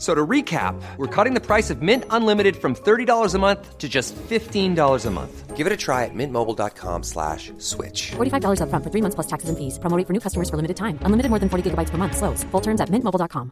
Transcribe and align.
So 0.00 0.14
to 0.14 0.26
recap, 0.26 0.80
we're 0.96 1.14
cutting 1.14 1.34
the 1.34 1.44
price 1.44 1.68
of 1.68 1.82
Mint 1.82 2.04
Unlimited 2.08 2.56
from 2.56 2.74
$30 2.74 3.34
a 3.34 3.38
month 3.38 3.76
to 3.76 3.86
just 3.86 4.16
$15 4.16 5.06
a 5.06 5.10
month. 5.10 5.56
Give 5.56 5.66
it 5.66 5.72
a 5.74 5.76
try 5.76 6.06
at 6.06 6.14
mintmobile.com 6.14 7.02
slash 7.02 7.52
switch. 7.58 8.12
$45 8.12 8.60
upfront 8.62 8.82
for 8.82 8.90
three 8.90 9.02
months 9.02 9.14
plus 9.14 9.26
taxes 9.26 9.50
and 9.50 9.58
fees. 9.58 9.78
Promoting 9.78 10.06
for 10.06 10.14
new 10.14 10.20
customers 10.20 10.48
for 10.48 10.56
limited 10.56 10.78
time. 10.78 10.98
Unlimited 11.02 11.28
more 11.28 11.38
than 11.38 11.50
40 11.50 11.70
gigabytes 11.70 11.90
per 11.90 11.98
month. 11.98 12.16
Slows. 12.16 12.44
Full 12.44 12.62
terms 12.62 12.80
at 12.80 12.88
mintmobile.com. 12.88 13.50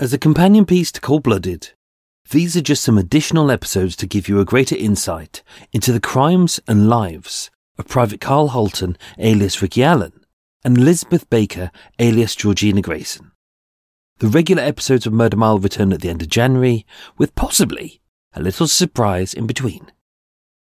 As 0.00 0.12
a 0.12 0.18
companion 0.18 0.64
piece 0.64 0.90
to 0.92 1.00
Cold 1.00 1.22
Blooded, 1.22 1.74
these 2.30 2.56
are 2.56 2.62
just 2.62 2.82
some 2.82 2.98
additional 2.98 3.52
episodes 3.52 3.94
to 3.96 4.06
give 4.08 4.28
you 4.28 4.40
a 4.40 4.44
greater 4.44 4.74
insight 4.74 5.44
into 5.72 5.92
the 5.92 6.00
crimes 6.00 6.58
and 6.66 6.88
lives 6.88 7.50
of 7.78 7.86
Private 7.86 8.20
Karl 8.20 8.48
Hulten, 8.48 8.96
alias 9.18 9.62
Ricky 9.62 9.84
Allen, 9.84 10.19
and 10.64 10.76
Elizabeth 10.76 11.28
Baker, 11.30 11.70
alias 11.98 12.34
Georgina 12.34 12.82
Grayson. 12.82 13.32
The 14.18 14.28
regular 14.28 14.62
episodes 14.62 15.06
of 15.06 15.12
Murder 15.12 15.36
Mile 15.36 15.58
return 15.58 15.92
at 15.92 16.02
the 16.02 16.10
end 16.10 16.22
of 16.22 16.28
January, 16.28 16.84
with 17.16 17.34
possibly 17.34 18.00
a 18.34 18.42
little 18.42 18.68
surprise 18.68 19.32
in 19.32 19.46
between. 19.46 19.90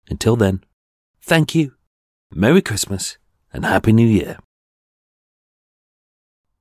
Until 0.09 0.35
then, 0.35 0.63
thank 1.21 1.55
you, 1.55 1.73
Merry 2.31 2.61
Christmas, 2.61 3.17
and 3.51 3.65
Happy 3.65 3.91
New 3.91 4.07
Year. 4.07 4.37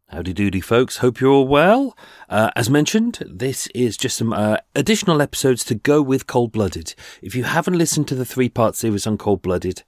Howdy 0.08 0.34
doody, 0.34 0.60
folks. 0.60 0.98
Hope 0.98 1.20
you're 1.20 1.32
all 1.32 1.48
well. 1.48 1.96
Uh, 2.28 2.50
as 2.54 2.70
mentioned, 2.70 3.18
this 3.26 3.66
is 3.74 3.96
just 3.96 4.16
some 4.16 4.32
uh, 4.32 4.58
additional 4.76 5.20
episodes 5.20 5.64
to 5.64 5.74
go 5.74 6.00
with 6.00 6.28
Cold 6.28 6.52
Blooded. 6.52 6.94
If 7.22 7.34
you 7.34 7.42
haven't 7.42 7.76
listened 7.76 8.06
to 8.08 8.14
the 8.14 8.24
three 8.24 8.48
part 8.48 8.76
series 8.76 9.06
on 9.06 9.18
Cold 9.18 9.42
Blooded, 9.42 9.82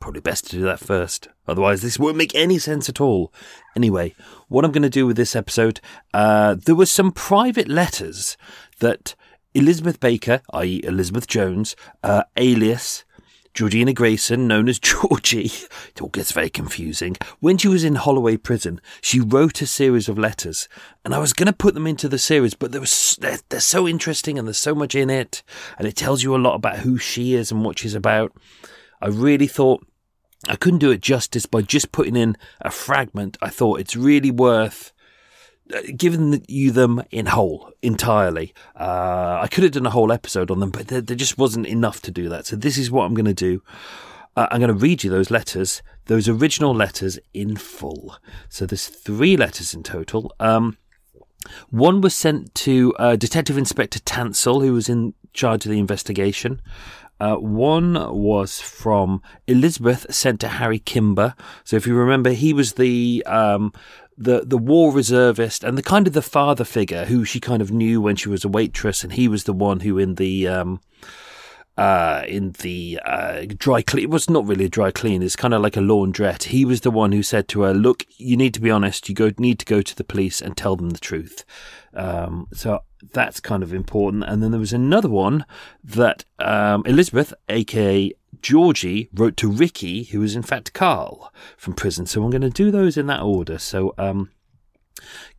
probably 0.00 0.20
best 0.20 0.46
to 0.46 0.56
do 0.56 0.62
that 0.62 0.80
first. 0.80 1.28
Otherwise, 1.46 1.82
this 1.82 1.98
won't 1.98 2.16
make 2.16 2.34
any 2.34 2.58
sense 2.58 2.88
at 2.88 3.00
all. 3.00 3.32
Anyway, 3.74 4.14
what 4.48 4.64
I'm 4.64 4.72
going 4.72 4.82
to 4.82 4.90
do 4.90 5.06
with 5.06 5.16
this 5.16 5.36
episode, 5.36 5.80
uh, 6.12 6.54
there 6.54 6.74
were 6.74 6.86
some 6.86 7.12
private 7.12 7.68
letters 7.68 8.36
that 8.80 9.14
Elizabeth 9.54 10.00
Baker, 10.00 10.42
i.e., 10.52 10.80
Elizabeth 10.84 11.26
Jones, 11.26 11.76
uh, 12.02 12.24
alias 12.36 13.04
Georgina 13.56 13.94
Grayson, 13.94 14.46
known 14.46 14.68
as 14.68 14.78
Georgie, 14.80 15.50
it 15.88 16.02
all 16.02 16.10
gets 16.10 16.30
very 16.30 16.50
confusing. 16.50 17.16
When 17.40 17.56
she 17.56 17.68
was 17.68 17.84
in 17.84 17.94
Holloway 17.94 18.36
prison, 18.36 18.82
she 19.00 19.18
wrote 19.18 19.62
a 19.62 19.66
series 19.66 20.10
of 20.10 20.18
letters, 20.18 20.68
and 21.06 21.14
I 21.14 21.18
was 21.18 21.32
going 21.32 21.46
to 21.46 21.54
put 21.54 21.72
them 21.72 21.86
into 21.86 22.06
the 22.06 22.18
series, 22.18 22.52
but 22.52 22.70
they're, 22.70 23.38
they're 23.48 23.60
so 23.60 23.88
interesting 23.88 24.38
and 24.38 24.46
there's 24.46 24.58
so 24.58 24.74
much 24.74 24.94
in 24.94 25.08
it, 25.08 25.42
and 25.78 25.88
it 25.88 25.96
tells 25.96 26.22
you 26.22 26.36
a 26.36 26.38
lot 26.38 26.54
about 26.54 26.80
who 26.80 26.98
she 26.98 27.32
is 27.32 27.50
and 27.50 27.64
what 27.64 27.78
she's 27.78 27.94
about. 27.94 28.30
I 29.00 29.08
really 29.08 29.46
thought 29.46 29.86
I 30.48 30.56
couldn't 30.56 30.78
do 30.80 30.90
it 30.90 31.00
justice 31.00 31.46
by 31.46 31.62
just 31.62 31.92
putting 31.92 32.16
in 32.16 32.36
a 32.60 32.70
fragment. 32.70 33.36
I 33.42 33.48
thought 33.48 33.80
it's 33.80 33.96
really 33.96 34.30
worth 34.30 34.92
uh, 35.74 35.80
giving 35.96 36.44
you 36.46 36.70
them 36.70 37.02
in 37.10 37.26
whole 37.26 37.72
entirely. 37.82 38.54
Uh, 38.78 39.40
I 39.42 39.48
could 39.50 39.64
have 39.64 39.72
done 39.72 39.86
a 39.86 39.90
whole 39.90 40.12
episode 40.12 40.50
on 40.50 40.60
them, 40.60 40.70
but 40.70 40.88
there, 40.88 41.00
there 41.00 41.16
just 41.16 41.38
wasn't 41.38 41.66
enough 41.66 42.00
to 42.02 42.10
do 42.10 42.28
that. 42.28 42.46
So 42.46 42.54
this 42.54 42.78
is 42.78 42.90
what 42.90 43.04
I'm 43.04 43.14
going 43.14 43.26
to 43.26 43.34
do. 43.34 43.62
Uh, 44.36 44.46
I'm 44.50 44.60
going 44.60 44.68
to 44.68 44.74
read 44.74 45.02
you 45.02 45.10
those 45.10 45.30
letters, 45.30 45.82
those 46.04 46.28
original 46.28 46.74
letters 46.74 47.18
in 47.32 47.56
full. 47.56 48.16
So 48.48 48.66
there's 48.66 48.86
three 48.86 49.36
letters 49.36 49.74
in 49.74 49.82
total. 49.82 50.32
Um, 50.38 50.76
one 51.70 52.00
was 52.00 52.14
sent 52.14 52.54
to 52.56 52.94
uh, 52.98 53.16
Detective 53.16 53.58
Inspector 53.58 53.98
Tansill, 54.00 54.60
who 54.60 54.72
was 54.72 54.88
in 54.88 55.14
charge 55.32 55.64
of 55.64 55.72
the 55.72 55.78
investigation. 55.78 56.60
Uh, 57.18 57.36
one 57.36 57.94
was 58.14 58.60
from 58.60 59.22
Elizabeth, 59.46 60.06
sent 60.10 60.40
to 60.40 60.48
Harry 60.48 60.78
Kimber. 60.78 61.34
So 61.64 61.76
if 61.76 61.86
you 61.86 61.94
remember, 61.94 62.30
he 62.30 62.52
was 62.52 62.74
the 62.74 63.22
um, 63.26 63.72
the 64.18 64.42
the 64.44 64.58
war 64.58 64.92
reservist 64.92 65.64
and 65.64 65.76
the 65.76 65.82
kind 65.82 66.06
of 66.06 66.12
the 66.12 66.22
father 66.22 66.64
figure 66.64 67.06
who 67.06 67.24
she 67.24 67.40
kind 67.40 67.62
of 67.62 67.70
knew 67.70 68.00
when 68.00 68.16
she 68.16 68.28
was 68.28 68.44
a 68.44 68.48
waitress, 68.48 69.02
and 69.02 69.14
he 69.14 69.28
was 69.28 69.44
the 69.44 69.52
one 69.52 69.80
who 69.80 69.98
in 69.98 70.16
the 70.16 70.46
um, 70.48 70.80
uh, 71.76 72.24
in 72.26 72.52
the 72.62 72.98
uh, 73.04 73.44
dry 73.56 73.82
clean. 73.82 74.04
It 74.04 74.10
was 74.10 74.30
not 74.30 74.46
really 74.46 74.64
a 74.64 74.68
dry 74.70 74.90
clean. 74.90 75.22
It's 75.22 75.36
kind 75.36 75.54
of 75.54 75.62
like 75.62 75.76
a 75.76 75.80
laundrette. 75.80 76.44
He 76.44 76.64
was 76.64 76.80
the 76.80 76.90
one 76.90 77.12
who 77.12 77.22
said 77.22 77.48
to 77.48 77.62
her, 77.62 77.74
"Look, 77.74 78.04
you 78.16 78.36
need 78.36 78.54
to 78.54 78.60
be 78.60 78.70
honest. 78.70 79.08
You 79.08 79.14
go 79.14 79.32
need 79.38 79.58
to 79.58 79.66
go 79.66 79.82
to 79.82 79.94
the 79.94 80.04
police 80.04 80.40
and 80.40 80.56
tell 80.56 80.76
them 80.76 80.90
the 80.90 80.98
truth." 80.98 81.44
Um, 81.92 82.48
so 82.52 82.80
that's 83.12 83.40
kind 83.40 83.62
of 83.62 83.74
important. 83.74 84.24
And 84.24 84.42
then 84.42 84.50
there 84.50 84.60
was 84.60 84.72
another 84.72 85.08
one 85.08 85.44
that 85.82 86.24
um, 86.38 86.82
Elizabeth, 86.86 87.34
aka 87.48 88.12
Georgie, 88.40 89.08
wrote 89.12 89.36
to 89.38 89.50
Ricky, 89.50 90.04
who 90.04 90.20
was 90.20 90.36
in 90.36 90.42
fact 90.42 90.72
Karl 90.72 91.32
from 91.56 91.74
prison. 91.74 92.06
So 92.06 92.22
I'm 92.22 92.30
going 92.30 92.42
to 92.42 92.50
do 92.50 92.70
those 92.70 92.96
in 92.96 93.06
that 93.06 93.22
order. 93.22 93.58
So 93.58 93.94
um, 93.98 94.30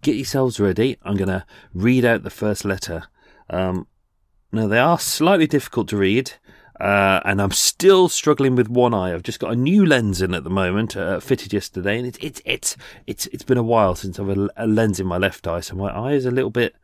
get 0.02 0.16
yourselves 0.16 0.60
ready. 0.60 0.98
I'm 1.04 1.16
going 1.16 1.30
to 1.30 1.46
read 1.74 2.06
out 2.06 2.24
the 2.24 2.30
first 2.30 2.66
letter. 2.66 3.04
Um, 3.50 3.88
now, 4.52 4.68
they 4.68 4.80
are 4.80 5.00
slightly 5.00 5.48
difficult 5.48 5.88
to 5.90 5.98
read. 5.98 6.34
Uh, 6.80 7.20
and 7.26 7.42
I'm 7.42 7.52
still 7.52 8.08
struggling 8.08 8.56
with 8.56 8.70
one 8.70 8.94
eye. 8.94 9.12
I've 9.12 9.24
just 9.24 9.40
got 9.40 9.52
a 9.52 9.56
new 9.56 9.84
lens 9.84 10.22
in 10.22 10.36
at 10.36 10.44
the 10.44 10.52
moment, 10.52 10.96
uh, 10.96 11.20
fitted 11.20 11.52
yesterday, 11.52 11.98
and 11.98 12.06
it's 12.06 12.20
it's 12.22 12.40
it's 12.46 12.78
it's 13.08 13.26
it's 13.28 13.42
been 13.42 13.58
a 13.58 13.64
while 13.64 13.96
since 13.96 14.20
I've 14.20 14.30
a, 14.30 14.48
a 14.56 14.68
lens 14.68 15.00
in 15.00 15.08
my 15.08 15.18
left 15.18 15.48
eye, 15.48 15.62
so 15.62 15.76
my 15.76 15.90
eye 15.90 16.14
is 16.14 16.28
a 16.28 16.30
little 16.30 16.52
bit 16.52 16.76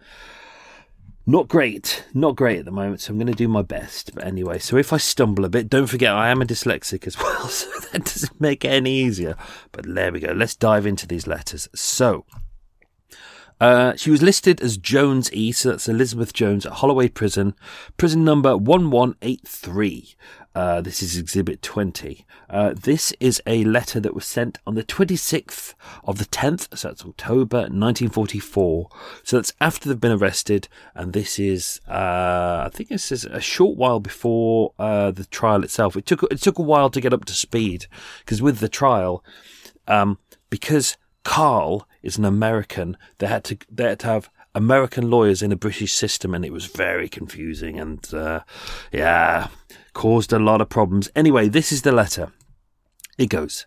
not 1.26 1.48
great, 1.48 2.06
not 2.14 2.36
great 2.36 2.60
at 2.60 2.66
the 2.66 2.72
moment, 2.72 3.00
so 3.00 3.12
I'm 3.12 3.18
going 3.18 3.28
to 3.28 3.34
do 3.34 3.48
my 3.48 3.62
best. 3.62 4.14
But 4.14 4.26
anyway, 4.26 4.60
so 4.60 4.78
if 4.78 4.92
I 4.92 4.98
stumble 4.98 5.46
a 5.46 5.50
bit, 5.50 5.70
don't 5.70 5.88
forget 5.88 6.14
I 6.14 6.30
am 6.30 6.42
a 6.42 6.46
dyslexic 6.46 7.08
as 7.08 7.18
well, 7.22 7.48
so 7.48 7.70
that 7.92 8.04
doesn't 8.04 8.42
make 8.42 8.66
it 8.66 8.70
any 8.70 8.92
easier. 8.92 9.36
But 9.72 9.86
there 9.94 10.12
we 10.12 10.20
go. 10.20 10.34
Let's 10.34 10.56
dive 10.56 10.86
into 10.86 11.08
these 11.08 11.28
letters. 11.28 11.70
So, 11.74 12.26
uh, 13.64 13.96
she 13.96 14.12
was 14.12 14.22
listed 14.22 14.60
as 14.60 14.76
Jones 14.76 15.32
E, 15.32 15.54
so 15.54 15.70
that's 15.70 15.88
Elizabeth 15.88 16.34
Jones 16.34 16.66
at 16.66 16.74
Holloway 16.74 17.08
Prison, 17.08 17.56
prison 17.96 18.26
number 18.26 18.58
1183. 18.58 20.16
Uh, 20.54 20.82
this 20.82 21.02
is 21.02 21.16
Exhibit 21.16 21.62
20. 21.62 22.26
Uh, 22.50 22.74
this 22.76 23.14
is 23.22 23.42
a 23.48 23.64
letter 23.64 24.02
that 24.02 24.14
was 24.14 24.26
sent 24.26 24.60
on 24.68 24.76
the 24.76 24.84
26th 24.84 25.76
of 26.04 26.18
the 26.18 26.26
10th, 26.26 26.78
so 26.78 26.90
that's 26.90 27.06
October 27.06 27.60
1944. 27.60 28.90
So 29.24 29.38
that's 29.38 29.54
after 29.62 29.88
they've 29.88 29.98
been 29.98 30.12
arrested, 30.12 30.68
and 30.94 31.14
this 31.14 31.40
is, 31.40 31.80
uh, 31.88 32.64
I 32.66 32.70
think 32.70 32.90
this 32.90 33.14
is 33.14 33.24
a 33.24 33.40
short 33.40 33.78
while 33.78 34.02
before 34.02 34.74
uh, 34.78 35.12
the 35.12 35.24
trial 35.24 35.64
itself. 35.64 35.96
It 35.96 36.06
took 36.06 36.24
it 36.24 36.42
took 36.42 36.60
a 36.60 36.64
while 36.64 36.90
to 36.90 37.00
get 37.00 37.14
up 37.14 37.24
to 37.24 37.34
speed 37.34 37.88
because 38.20 38.42
with 38.42 38.60
the 38.60 38.68
trial, 38.68 39.24
um, 39.88 40.20
because 40.50 40.98
Karl 41.24 41.88
is 42.02 42.18
an 42.18 42.26
American. 42.26 42.98
They 43.18 43.28
had 43.28 43.44
to 43.46 43.58
they 43.72 43.86
had 43.86 44.00
to 44.00 44.08
have 44.08 44.30
American 44.56 45.10
lawyers 45.10 45.42
in 45.42 45.52
a 45.52 45.58
British 45.58 45.94
system, 45.94 46.34
and 46.34 46.46
it 46.46 46.54
was 46.54 46.66
very 46.66 47.10
confusing 47.10 47.80
and 47.80 48.14
uh, 48.14 48.42
yeah, 48.92 49.48
caused 49.94 50.32
a 50.32 50.40
lot 50.40 50.62
of 50.62 50.70
problems. 50.70 51.10
Anyway, 51.16 51.50
this 51.50 51.72
is 51.72 51.82
the 51.82 51.92
letter. 51.92 52.32
It 53.18 53.30
goes. 53.30 53.66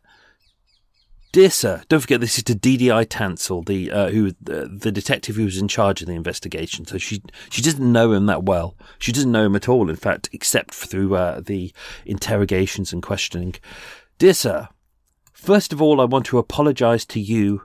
Dear 1.32 1.50
sir, 1.50 1.82
don't 1.90 2.00
forget 2.00 2.22
this 2.22 2.38
is 2.38 2.44
to 2.44 2.54
DDI 2.54 3.06
Tansill, 3.08 3.66
the 3.66 3.90
uh, 3.90 4.08
who 4.08 4.32
the, 4.40 4.90
detective 4.90 5.36
who 5.36 5.44
was 5.44 5.58
in 5.58 5.68
charge 5.68 6.00
of 6.00 6.06
the 6.06 6.14
investigation. 6.14 6.86
So 6.86 6.96
she 6.96 7.22
she 7.50 7.60
doesn't 7.60 7.92
know 7.92 8.12
him 8.12 8.26
that 8.26 8.44
well. 8.44 8.74
She 8.98 9.12
doesn't 9.12 9.32
know 9.32 9.44
him 9.44 9.54
at 9.56 9.68
all, 9.68 9.90
in 9.90 9.96
fact, 9.96 10.30
except 10.32 10.72
through 10.72 11.14
uh, 11.14 11.40
the 11.40 11.72
interrogations 12.06 12.92
and 12.92 13.02
questioning. 13.02 13.54
Dear 14.18 14.32
sir, 14.32 14.68
first 15.36 15.72
of 15.72 15.80
all, 15.82 16.00
I 16.00 16.04
want 16.04 16.26
to 16.26 16.38
apologise 16.38 17.04
to 17.06 17.20
you 17.20 17.62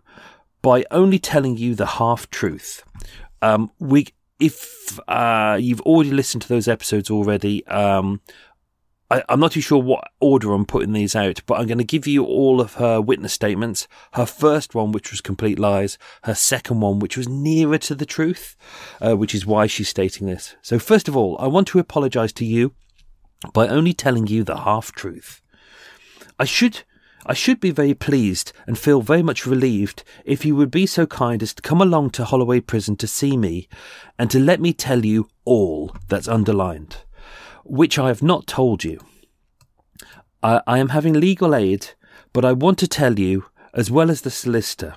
by 0.61 0.85
only 0.91 1.17
telling 1.17 1.57
you 1.57 1.73
the 1.73 1.85
half 1.85 2.29
truth. 2.29 2.83
Um, 3.41 3.71
we, 3.79 4.07
if 4.39 4.99
uh, 5.07 5.57
you've 5.59 5.81
already 5.81 6.11
listened 6.11 6.43
to 6.43 6.49
those 6.49 6.67
episodes 6.67 7.09
already, 7.09 7.65
um, 7.67 8.21
I, 9.09 9.23
am 9.29 9.39
not 9.39 9.53
too 9.53 9.61
sure 9.61 9.81
what 9.81 10.03
order 10.19 10.53
I'm 10.53 10.65
putting 10.65 10.93
these 10.93 11.15
out, 11.15 11.41
but 11.45 11.59
I'm 11.59 11.67
going 11.67 11.77
to 11.79 11.83
give 11.83 12.07
you 12.07 12.23
all 12.23 12.61
of 12.61 12.75
her 12.75 13.01
witness 13.01 13.33
statements. 13.33 13.87
Her 14.13 14.25
first 14.25 14.75
one, 14.75 14.91
which 14.91 15.11
was 15.11 15.21
complete 15.21 15.57
lies. 15.57 15.97
Her 16.23 16.35
second 16.35 16.81
one, 16.81 16.99
which 16.99 17.17
was 17.17 17.27
nearer 17.27 17.77
to 17.79 17.95
the 17.95 18.05
truth, 18.05 18.55
uh, 19.01 19.15
which 19.15 19.33
is 19.33 19.45
why 19.45 19.67
she's 19.67 19.89
stating 19.89 20.27
this. 20.27 20.55
So, 20.61 20.77
first 20.77 21.07
of 21.07 21.17
all, 21.17 21.37
I 21.39 21.47
want 21.47 21.67
to 21.69 21.79
apologise 21.79 22.31
to 22.33 22.45
you 22.45 22.73
by 23.53 23.67
only 23.67 23.93
telling 23.93 24.27
you 24.27 24.43
the 24.43 24.59
half 24.59 24.91
truth. 24.91 25.41
I 26.37 26.45
should. 26.45 26.83
I 27.25 27.33
should 27.33 27.59
be 27.59 27.71
very 27.71 27.93
pleased 27.93 28.51
and 28.65 28.77
feel 28.77 29.01
very 29.01 29.23
much 29.23 29.45
relieved 29.45 30.03
if 30.25 30.43
you 30.45 30.55
would 30.55 30.71
be 30.71 30.85
so 30.85 31.05
kind 31.05 31.43
as 31.43 31.53
to 31.53 31.61
come 31.61 31.81
along 31.81 32.11
to 32.11 32.25
Holloway 32.25 32.61
Prison 32.61 32.95
to 32.97 33.07
see 33.07 33.37
me 33.37 33.67
and 34.17 34.31
to 34.31 34.39
let 34.39 34.59
me 34.59 34.73
tell 34.73 35.05
you 35.05 35.27
all 35.45 35.95
that's 36.07 36.27
underlined 36.27 36.97
which 37.63 37.99
I 37.99 38.07
have 38.07 38.21
not 38.21 38.47
told 38.47 38.83
you. 38.83 38.99
I, 40.43 40.61
I 40.67 40.79
am 40.79 40.89
having 40.89 41.13
legal 41.13 41.55
aid, 41.55 41.91
but 42.33 42.45
I 42.45 42.53
want 42.53 42.79
to 42.79 42.87
tell 42.87 43.19
you, 43.19 43.45
as 43.73 43.91
well 43.91 44.09
as 44.09 44.21
the 44.21 44.31
solicitor. 44.31 44.95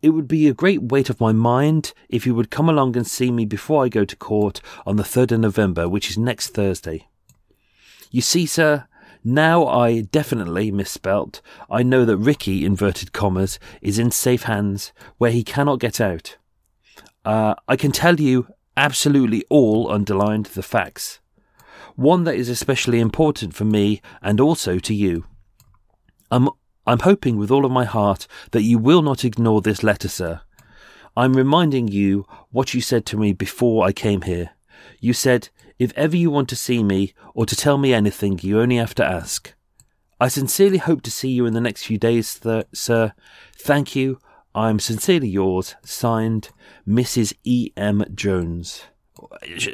It 0.00 0.10
would 0.10 0.28
be 0.28 0.46
a 0.46 0.54
great 0.54 0.82
weight 0.82 1.10
off 1.10 1.20
my 1.20 1.32
mind 1.32 1.92
if 2.08 2.24
you 2.26 2.34
would 2.34 2.50
come 2.50 2.68
along 2.68 2.96
and 2.96 3.06
see 3.06 3.32
me 3.32 3.44
before 3.44 3.84
I 3.84 3.88
go 3.88 4.04
to 4.04 4.16
court 4.16 4.60
on 4.86 4.96
the 4.96 5.02
3rd 5.02 5.32
of 5.32 5.40
November, 5.40 5.88
which 5.88 6.10
is 6.10 6.18
next 6.18 6.50
Thursday. 6.50 7.08
You 8.10 8.20
see, 8.20 8.46
sir, 8.46 8.86
now 9.24 9.66
I 9.66 10.00
definitely 10.00 10.70
misspelt. 10.70 11.40
I 11.70 11.82
know 11.82 12.04
that 12.04 12.16
Ricky, 12.16 12.64
inverted 12.64 13.12
commas, 13.12 13.58
is 13.80 13.98
in 13.98 14.10
safe 14.10 14.44
hands 14.44 14.92
where 15.18 15.30
he 15.30 15.44
cannot 15.44 15.80
get 15.80 16.00
out. 16.00 16.36
Uh, 17.24 17.54
I 17.68 17.76
can 17.76 17.92
tell 17.92 18.20
you 18.20 18.48
absolutely 18.76 19.44
all 19.48 19.90
underlined 19.90 20.46
the 20.46 20.62
facts 20.62 21.20
one 21.96 22.24
that 22.24 22.34
is 22.34 22.48
especially 22.48 23.00
important 23.00 23.54
for 23.54 23.64
me 23.64 24.00
and 24.20 24.40
also 24.40 24.78
to 24.78 24.94
you. 24.94 25.24
I'm, 26.30 26.48
I'm 26.86 27.00
hoping 27.00 27.36
with 27.36 27.50
all 27.50 27.64
of 27.64 27.72
my 27.72 27.84
heart 27.84 28.26
that 28.52 28.62
you 28.62 28.78
will 28.78 29.02
not 29.02 29.24
ignore 29.24 29.60
this 29.60 29.82
letter, 29.82 30.08
sir. 30.08 30.40
I'm 31.16 31.34
reminding 31.34 31.88
you 31.88 32.26
what 32.50 32.72
you 32.72 32.80
said 32.80 33.04
to 33.06 33.18
me 33.18 33.32
before 33.32 33.84
I 33.84 33.92
came 33.92 34.22
here. 34.22 34.50
You 35.00 35.12
said, 35.12 35.50
if 35.82 35.92
ever 35.96 36.16
you 36.16 36.30
want 36.30 36.48
to 36.50 36.56
see 36.56 36.84
me 36.84 37.12
or 37.34 37.44
to 37.44 37.56
tell 37.56 37.76
me 37.76 37.92
anything, 37.92 38.38
you 38.40 38.60
only 38.60 38.76
have 38.76 38.94
to 38.94 39.04
ask. 39.04 39.52
I 40.20 40.28
sincerely 40.28 40.78
hope 40.78 41.02
to 41.02 41.10
see 41.10 41.30
you 41.30 41.44
in 41.46 41.54
the 41.54 41.60
next 41.60 41.84
few 41.84 41.98
days, 41.98 42.38
th- 42.38 42.66
sir. 42.72 43.14
Thank 43.56 43.96
you. 43.96 44.20
I 44.54 44.70
am 44.70 44.78
sincerely 44.78 45.28
yours, 45.28 45.74
signed 45.82 46.50
Mrs. 46.86 47.34
E. 47.42 47.72
M. 47.76 48.04
Jones 48.14 48.84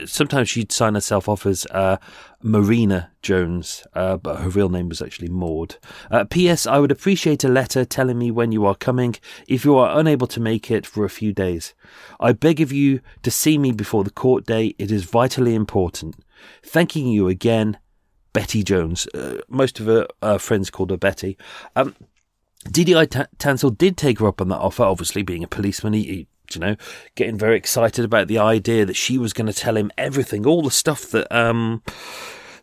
sometimes 0.07 0.49
she'd 0.49 0.73
sign 0.73 0.95
herself 0.95 1.29
off 1.29 1.47
as 1.47 1.67
uh, 1.71 1.97
Marina 2.43 3.11
Jones, 3.23 3.87
uh, 3.95 4.17
but 4.17 4.41
her 4.41 4.49
real 4.49 4.69
name 4.69 4.89
was 4.89 5.03
actually 5.03 5.29
Maud. 5.29 5.77
Uh, 6.11 6.25
P.S. 6.25 6.67
I 6.67 6.79
would 6.79 6.91
appreciate 6.91 7.45
a 7.45 7.49
letter 7.49 7.85
telling 7.85 8.19
me 8.19 8.31
when 8.31 8.53
you 8.53 8.65
are 8.67 8.75
coming 8.75 9.17
if 9.47 9.65
you 9.65 9.77
are 9.77 9.99
unable 9.99 10.27
to 10.29 10.41
make 10.41 10.71
it 10.71 10.87
for 10.87 11.05
a 11.05 11.11
few 11.11 11.33
days. 11.33 11.75
I 12.21 12.33
beg 12.33 12.61
of 12.61 12.73
you 12.73 13.01
to 13.23 13.31
see 13.31 13.59
me 13.59 13.73
before 13.73 14.05
the 14.05 14.11
court 14.11 14.47
day. 14.47 14.75
It 14.79 14.91
is 14.91 15.05
vitally 15.05 15.55
important. 15.55 16.17
Thanking 16.63 17.09
you 17.09 17.29
again, 17.29 17.79
Betty 18.33 18.63
Jones. 18.63 19.07
Uh, 19.09 19.39
most 19.49 19.81
of 19.81 19.87
her 19.87 20.07
uh, 20.23 20.39
friends 20.39 20.71
called 20.71 20.91
her 20.91 20.97
Betty. 20.97 21.37
Um, 21.75 21.95
DDI 22.67 23.11
T- 23.11 23.37
Tansill 23.39 23.77
did 23.77 23.97
take 23.97 24.19
her 24.19 24.27
up 24.27 24.41
on 24.41 24.49
that 24.49 24.59
offer, 24.59 24.83
obviously 24.83 25.23
being 25.23 25.43
a 25.45 25.49
policeman. 25.49 25.93
He, 25.93 26.03
he 26.05 26.29
you 26.55 26.61
know, 26.61 26.77
getting 27.15 27.39
very 27.39 27.57
excited 27.57 28.05
about 28.05 28.29
the 28.29 28.39
idea 28.39 28.85
that 28.85 28.97
she 28.97 29.19
was 29.19 29.33
going 29.33 29.47
to 29.47 29.53
tell 29.53 29.77
him 29.77 29.91
everything, 29.97 30.47
all 30.47 30.63
the 30.63 30.71
stuff 30.71 31.11
that 31.11 31.31
um 31.35 31.83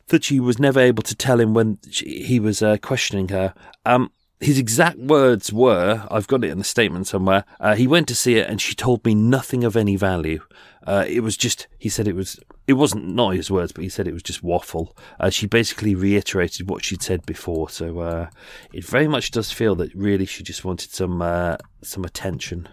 that 0.08 0.24
she 0.24 0.40
was 0.40 0.60
never 0.60 0.80
able 0.80 1.04
to 1.04 1.16
tell 1.16 1.40
him 1.40 1.54
when 1.54 1.80
she, 1.90 2.24
he 2.24 2.40
was 2.40 2.62
uh, 2.62 2.78
questioning 2.78 3.30
her. 3.30 3.54
Um, 3.86 4.12
his 4.40 4.60
exact 4.60 5.00
words 5.00 5.52
were, 5.52 6.06
I've 6.12 6.28
got 6.28 6.44
it 6.44 6.52
in 6.52 6.58
the 6.58 6.64
statement 6.64 7.08
somewhere. 7.08 7.46
Uh, 7.60 7.76
he 7.76 7.88
went 7.88 8.08
to 8.10 8.16
see 8.16 8.36
it, 8.36 8.50
and 8.50 8.62
she 8.62 8.76
told 8.76 9.04
me 9.06 9.16
nothing 9.16 9.64
of 9.64 9.76
any 9.76 9.96
value. 9.96 10.42
Uh, 10.86 11.06
it 11.08 11.22
was 11.22 11.36
just, 11.38 11.68
he 11.80 11.90
said 11.90 12.08
it 12.08 12.16
was, 12.16 12.40
it 12.68 12.74
wasn't 12.74 13.08
not 13.08 13.30
his 13.34 13.50
words, 13.50 13.72
but 13.72 13.84
he 13.84 13.90
said 13.90 14.08
it 14.08 14.14
was 14.14 14.22
just 14.22 14.44
waffle. 14.44 14.96
Uh, 15.20 15.30
she 15.30 15.48
basically 15.48 15.96
reiterated 15.96 16.70
what 16.70 16.84
she'd 16.84 17.02
said 17.02 17.26
before, 17.26 17.70
so 17.70 18.00
uh, 18.00 18.30
it 18.74 18.86
very 18.86 19.08
much 19.08 19.32
does 19.32 19.52
feel 19.52 19.74
that 19.76 19.96
really 19.96 20.26
she 20.26 20.44
just 20.44 20.64
wanted 20.64 20.92
some 20.92 21.22
uh, 21.22 21.58
some 21.82 22.04
attention. 22.04 22.68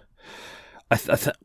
I, 0.93 0.97
th- 0.97 1.09
I, 1.09 1.17
th- 1.17 1.37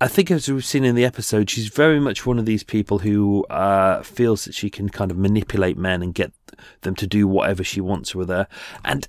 I 0.00 0.08
think, 0.08 0.30
as 0.32 0.48
we've 0.48 0.64
seen 0.64 0.84
in 0.84 0.96
the 0.96 1.04
episode, 1.04 1.48
she's 1.48 1.68
very 1.68 2.00
much 2.00 2.26
one 2.26 2.40
of 2.40 2.46
these 2.46 2.64
people 2.64 2.98
who 2.98 3.44
uh, 3.44 4.02
feels 4.02 4.44
that 4.44 4.54
she 4.54 4.70
can 4.70 4.88
kind 4.88 5.12
of 5.12 5.16
manipulate 5.16 5.78
men 5.78 6.02
and 6.02 6.12
get 6.12 6.32
them 6.80 6.96
to 6.96 7.06
do 7.06 7.28
whatever 7.28 7.62
she 7.62 7.80
wants 7.80 8.12
with 8.12 8.28
her. 8.28 8.48
And 8.84 9.06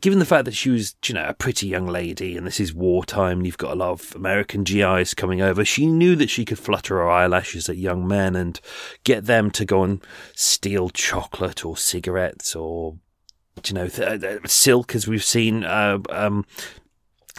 given 0.00 0.20
the 0.20 0.24
fact 0.24 0.44
that 0.44 0.54
she 0.54 0.70
was, 0.70 0.94
you 1.06 1.14
know, 1.14 1.26
a 1.26 1.34
pretty 1.34 1.66
young 1.66 1.88
lady 1.88 2.36
and 2.36 2.46
this 2.46 2.60
is 2.60 2.72
wartime 2.72 3.38
and 3.38 3.46
you've 3.46 3.58
got 3.58 3.72
a 3.72 3.74
lot 3.74 3.90
of 3.90 4.14
American 4.14 4.62
GIs 4.62 5.12
coming 5.12 5.42
over, 5.42 5.64
she 5.64 5.86
knew 5.86 6.14
that 6.14 6.30
she 6.30 6.44
could 6.44 6.60
flutter 6.60 6.98
her 6.98 7.10
eyelashes 7.10 7.68
at 7.68 7.76
young 7.76 8.06
men 8.06 8.36
and 8.36 8.60
get 9.02 9.26
them 9.26 9.50
to 9.50 9.64
go 9.64 9.82
and 9.82 10.04
steal 10.36 10.88
chocolate 10.88 11.64
or 11.64 11.76
cigarettes 11.76 12.54
or, 12.54 12.96
you 13.66 13.74
know, 13.74 13.88
th- 13.88 14.20
th- 14.20 14.46
silk, 14.46 14.94
as 14.94 15.08
we've 15.08 15.24
seen, 15.24 15.64
uh, 15.64 15.98
um, 16.10 16.46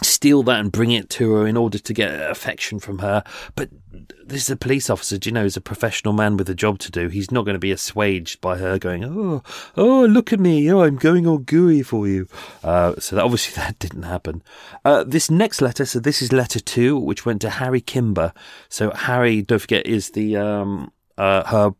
steal 0.02 0.42
that 0.44 0.60
and 0.60 0.72
bring 0.72 0.90
it 0.90 1.10
to 1.10 1.32
her 1.34 1.46
in 1.46 1.56
order 1.56 1.78
to 1.78 1.92
get 1.92 2.30
affection 2.30 2.78
from 2.78 2.98
her. 2.98 3.22
But 3.54 3.70
this 4.24 4.42
is 4.42 4.50
a 4.50 4.56
police 4.56 4.88
officer, 4.88 5.18
do 5.18 5.28
you 5.28 5.34
know, 5.34 5.42
he's 5.42 5.56
a 5.56 5.60
professional 5.60 6.14
man 6.14 6.36
with 6.36 6.48
a 6.48 6.54
job 6.54 6.78
to 6.80 6.90
do. 6.90 7.08
He's 7.08 7.30
not 7.30 7.44
going 7.44 7.54
to 7.54 7.60
be 7.60 7.72
assuaged 7.72 8.40
by 8.40 8.58
her 8.58 8.78
going, 8.78 9.04
oh, 9.04 9.42
oh, 9.76 10.04
look 10.06 10.32
at 10.32 10.40
me. 10.40 10.70
Oh, 10.70 10.82
I'm 10.82 10.96
going 10.96 11.26
all 11.26 11.38
gooey 11.38 11.82
for 11.82 12.06
you. 12.06 12.28
Uh, 12.62 12.94
so 12.98 13.16
that, 13.16 13.24
obviously 13.24 13.54
that 13.62 13.78
didn't 13.78 14.04
happen. 14.04 14.42
Uh, 14.84 15.04
this 15.04 15.30
next 15.30 15.60
letter, 15.60 15.84
so 15.84 15.98
this 15.98 16.22
is 16.22 16.32
letter 16.32 16.60
two, 16.60 16.96
which 16.96 17.26
went 17.26 17.40
to 17.42 17.50
Harry 17.50 17.80
Kimber. 17.80 18.32
So 18.68 18.90
Harry, 18.90 19.42
don't 19.42 19.58
forget, 19.58 19.86
is 19.86 20.10
the, 20.10 20.36
um, 20.36 20.92
uh, 21.18 21.44
her 21.44 21.74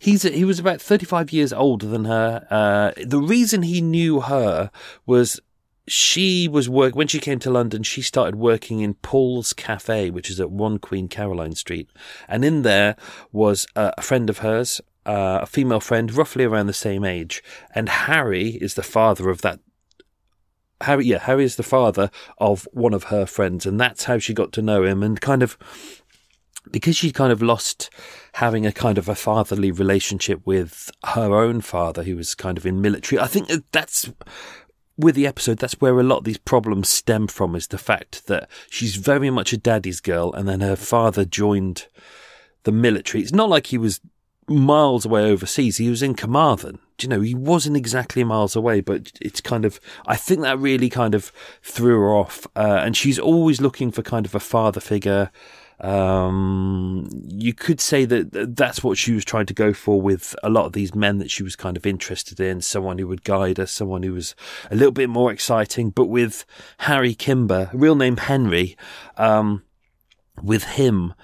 He's 0.00 0.22
he 0.22 0.44
was 0.44 0.58
about 0.58 0.82
35 0.82 1.32
years 1.32 1.50
older 1.50 1.86
than 1.86 2.04
her. 2.04 2.46
Uh, 2.50 2.92
the 3.02 3.20
reason 3.20 3.62
he 3.62 3.80
knew 3.80 4.20
her 4.20 4.70
was 5.06 5.40
she 5.88 6.48
was 6.48 6.68
work 6.68 6.94
when 6.94 7.08
she 7.08 7.18
came 7.18 7.38
to 7.40 7.50
London. 7.50 7.82
She 7.82 8.02
started 8.02 8.36
working 8.36 8.80
in 8.80 8.94
Paul's 8.94 9.52
Cafe, 9.52 10.10
which 10.10 10.30
is 10.30 10.40
at 10.40 10.50
One 10.50 10.78
Queen 10.78 11.08
Caroline 11.08 11.54
Street, 11.54 11.88
and 12.28 12.44
in 12.44 12.62
there 12.62 12.96
was 13.32 13.66
a 13.74 14.00
friend 14.02 14.30
of 14.30 14.38
hers, 14.38 14.80
uh, 15.06 15.40
a 15.42 15.46
female 15.46 15.80
friend, 15.80 16.12
roughly 16.12 16.44
around 16.44 16.66
the 16.66 16.72
same 16.72 17.04
age, 17.04 17.42
and 17.74 17.88
Harry 17.88 18.50
is 18.50 18.74
the 18.74 18.82
father 18.82 19.30
of 19.30 19.42
that. 19.42 19.60
Harry, 20.82 21.06
yeah, 21.06 21.18
Harry 21.18 21.44
is 21.44 21.56
the 21.56 21.62
father 21.62 22.10
of 22.38 22.68
one 22.72 22.94
of 22.94 23.04
her 23.04 23.26
friends, 23.26 23.66
and 23.66 23.80
that's 23.80 24.04
how 24.04 24.18
she 24.18 24.32
got 24.32 24.52
to 24.52 24.62
know 24.62 24.84
him, 24.84 25.02
and 25.02 25.20
kind 25.20 25.42
of 25.42 25.58
because 26.70 26.96
she 26.96 27.10
kind 27.10 27.32
of 27.32 27.42
lost 27.42 27.90
having 28.34 28.66
a 28.66 28.72
kind 28.72 28.98
of 28.98 29.08
a 29.08 29.14
fatherly 29.14 29.70
relationship 29.70 30.40
with 30.44 30.90
her 31.04 31.34
own 31.34 31.60
father, 31.60 32.02
who 32.02 32.16
was 32.16 32.34
kind 32.34 32.58
of 32.58 32.66
in 32.66 32.80
military. 32.80 33.20
I 33.20 33.26
think 33.26 33.48
that's 33.72 34.10
with 34.98 35.14
the 35.14 35.26
episode, 35.26 35.58
that's 35.58 35.80
where 35.80 35.98
a 35.98 36.02
lot 36.02 36.18
of 36.18 36.24
these 36.24 36.38
problems 36.38 36.88
stem 36.88 37.28
from 37.28 37.54
is 37.54 37.68
the 37.68 37.78
fact 37.78 38.26
that 38.26 38.50
she's 38.68 38.96
very 38.96 39.30
much 39.30 39.52
a 39.52 39.56
daddy's 39.56 40.00
girl 40.00 40.32
and 40.32 40.48
then 40.48 40.60
her 40.60 40.76
father 40.76 41.24
joined 41.24 41.86
the 42.64 42.72
military. 42.72 43.22
It's 43.22 43.32
not 43.32 43.48
like 43.48 43.68
he 43.68 43.78
was 43.78 44.00
miles 44.48 45.04
away 45.04 45.22
overseas. 45.30 45.76
He 45.76 45.88
was 45.88 46.02
in 46.02 46.14
Carmarthen. 46.14 46.80
Do 46.96 47.04
you 47.04 47.08
know, 47.08 47.20
he 47.20 47.34
wasn't 47.34 47.76
exactly 47.76 48.24
miles 48.24 48.56
away, 48.56 48.80
but 48.80 49.12
it's 49.20 49.40
kind 49.40 49.64
of, 49.64 49.78
I 50.06 50.16
think 50.16 50.40
that 50.40 50.58
really 50.58 50.90
kind 50.90 51.14
of 51.14 51.30
threw 51.62 52.00
her 52.00 52.12
off. 52.12 52.46
Uh, 52.56 52.80
and 52.82 52.96
she's 52.96 53.20
always 53.20 53.60
looking 53.60 53.92
for 53.92 54.02
kind 54.02 54.26
of 54.26 54.34
a 54.34 54.40
father 54.40 54.80
figure, 54.80 55.30
um, 55.80 57.08
you 57.28 57.54
could 57.54 57.80
say 57.80 58.04
that 58.04 58.56
that's 58.56 58.82
what 58.82 58.98
she 58.98 59.12
was 59.12 59.24
trying 59.24 59.46
to 59.46 59.54
go 59.54 59.72
for 59.72 60.00
with 60.00 60.34
a 60.42 60.50
lot 60.50 60.66
of 60.66 60.72
these 60.72 60.94
men 60.94 61.18
that 61.18 61.30
she 61.30 61.42
was 61.42 61.54
kind 61.54 61.76
of 61.76 61.86
interested 61.86 62.40
in. 62.40 62.60
Someone 62.60 62.98
who 62.98 63.06
would 63.06 63.24
guide 63.24 63.58
her, 63.58 63.66
someone 63.66 64.02
who 64.02 64.12
was 64.12 64.34
a 64.70 64.74
little 64.74 64.92
bit 64.92 65.08
more 65.08 65.30
exciting. 65.30 65.90
But 65.90 66.06
with 66.06 66.44
Harry 66.78 67.14
Kimber, 67.14 67.70
real 67.72 67.94
name 67.94 68.16
Henry, 68.16 68.76
um, 69.16 69.62
with 70.42 70.64
him, 70.64 71.14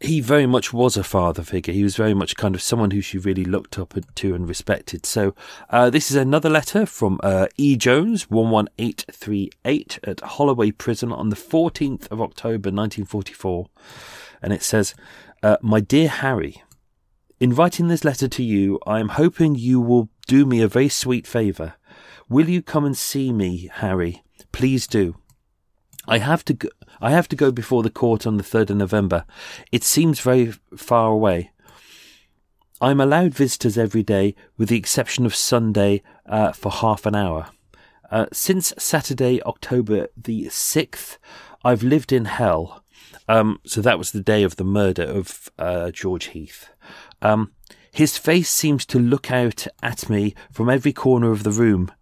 he 0.00 0.20
very 0.20 0.46
much 0.46 0.72
was 0.72 0.96
a 0.96 1.04
father 1.04 1.42
figure. 1.42 1.74
He 1.74 1.82
was 1.82 1.94
very 1.94 2.14
much 2.14 2.34
kind 2.34 2.54
of 2.54 2.62
someone 2.62 2.90
who 2.90 3.02
she 3.02 3.18
really 3.18 3.44
looked 3.44 3.78
up 3.78 3.94
to 4.14 4.34
and 4.34 4.48
respected. 4.48 5.04
So, 5.04 5.34
uh, 5.68 5.90
this 5.90 6.10
is 6.10 6.16
another 6.16 6.48
letter 6.48 6.86
from 6.86 7.20
uh, 7.22 7.48
E. 7.58 7.76
Jones, 7.76 8.26
11838 8.30 9.98
at 10.02 10.20
Holloway 10.20 10.70
Prison 10.70 11.12
on 11.12 11.28
the 11.28 11.36
14th 11.36 12.10
of 12.10 12.22
October 12.22 12.70
1944. 12.70 13.68
And 14.40 14.54
it 14.54 14.62
says, 14.62 14.94
uh, 15.42 15.58
My 15.60 15.80
dear 15.80 16.08
Harry, 16.08 16.62
in 17.38 17.54
writing 17.54 17.88
this 17.88 18.04
letter 18.04 18.28
to 18.28 18.42
you, 18.42 18.78
I 18.86 19.00
am 19.00 19.10
hoping 19.10 19.54
you 19.54 19.82
will 19.82 20.08
do 20.26 20.46
me 20.46 20.62
a 20.62 20.68
very 20.68 20.88
sweet 20.88 21.26
favour. 21.26 21.74
Will 22.26 22.48
you 22.48 22.62
come 22.62 22.86
and 22.86 22.96
see 22.96 23.32
me, 23.32 23.68
Harry? 23.70 24.22
Please 24.50 24.86
do. 24.86 25.16
I 26.10 26.18
have 26.18 26.44
to 26.46 26.54
go, 26.54 26.68
I 27.00 27.12
have 27.12 27.28
to 27.28 27.36
go 27.36 27.52
before 27.52 27.84
the 27.84 27.88
court 27.88 28.26
on 28.26 28.36
the 28.36 28.42
3rd 28.42 28.70
of 28.70 28.76
November. 28.78 29.24
It 29.70 29.84
seems 29.84 30.18
very 30.18 30.52
far 30.76 31.12
away. 31.12 31.52
I'm 32.80 33.00
allowed 33.00 33.32
visitors 33.32 33.78
every 33.78 34.02
day, 34.02 34.34
with 34.58 34.70
the 34.70 34.76
exception 34.76 35.24
of 35.24 35.36
Sunday 35.36 36.02
uh, 36.26 36.50
for 36.50 36.72
half 36.72 37.06
an 37.06 37.14
hour. 37.14 37.50
Uh, 38.10 38.26
since 38.32 38.74
Saturday, 38.76 39.40
October 39.42 40.08
the 40.16 40.46
6th, 40.46 41.18
I've 41.64 41.84
lived 41.84 42.10
in 42.10 42.24
hell. 42.24 42.82
Um, 43.28 43.60
so 43.64 43.80
that 43.80 43.98
was 43.98 44.10
the 44.10 44.20
day 44.20 44.42
of 44.42 44.56
the 44.56 44.64
murder 44.64 45.04
of 45.04 45.48
uh, 45.60 45.92
George 45.92 46.26
Heath. 46.26 46.70
Um, 47.22 47.52
his 47.92 48.18
face 48.18 48.50
seems 48.50 48.84
to 48.86 48.98
look 48.98 49.30
out 49.30 49.68
at 49.80 50.10
me 50.10 50.34
from 50.50 50.68
every 50.68 50.92
corner 50.92 51.30
of 51.30 51.44
the 51.44 51.52
room. 51.52 51.92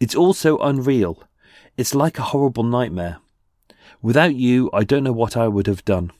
It's 0.00 0.14
all 0.14 0.32
so 0.32 0.56
unreal. 0.58 1.22
It's 1.76 1.94
like 1.94 2.18
a 2.18 2.22
horrible 2.22 2.64
nightmare. 2.64 3.18
Without 4.02 4.34
you, 4.34 4.70
I 4.72 4.84
don't 4.84 5.04
know 5.04 5.12
what 5.12 5.36
I 5.36 5.48
would 5.48 5.66
have 5.66 5.84
done. 5.84 6.12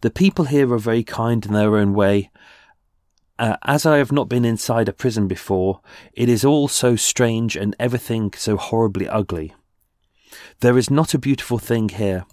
The 0.00 0.10
people 0.10 0.46
here 0.46 0.72
are 0.72 0.78
very 0.78 1.04
kind 1.04 1.44
in 1.44 1.52
their 1.52 1.76
own 1.76 1.94
way. 1.94 2.30
Uh, 3.38 3.56
as 3.64 3.84
I 3.84 3.98
have 3.98 4.12
not 4.12 4.28
been 4.28 4.44
inside 4.44 4.88
a 4.88 4.92
prison 4.92 5.26
before, 5.26 5.80
it 6.12 6.28
is 6.28 6.44
all 6.44 6.68
so 6.68 6.96
strange 6.96 7.56
and 7.56 7.74
everything 7.78 8.32
so 8.36 8.56
horribly 8.56 9.08
ugly. 9.08 9.54
There 10.60 10.78
is 10.78 10.90
not 10.90 11.14
a 11.14 11.18
beautiful 11.18 11.58
thing 11.58 11.88
here. 11.88 12.24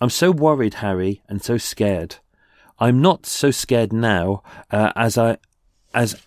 I'm 0.00 0.10
so 0.10 0.30
worried, 0.30 0.74
Harry, 0.74 1.22
and 1.28 1.42
so 1.42 1.58
scared. 1.58 2.16
I'm 2.78 3.00
not 3.00 3.26
so 3.26 3.50
scared 3.50 3.92
now 3.92 4.42
uh, 4.70 4.92
as 4.96 5.16
I 5.16 5.38
as 5.94 6.25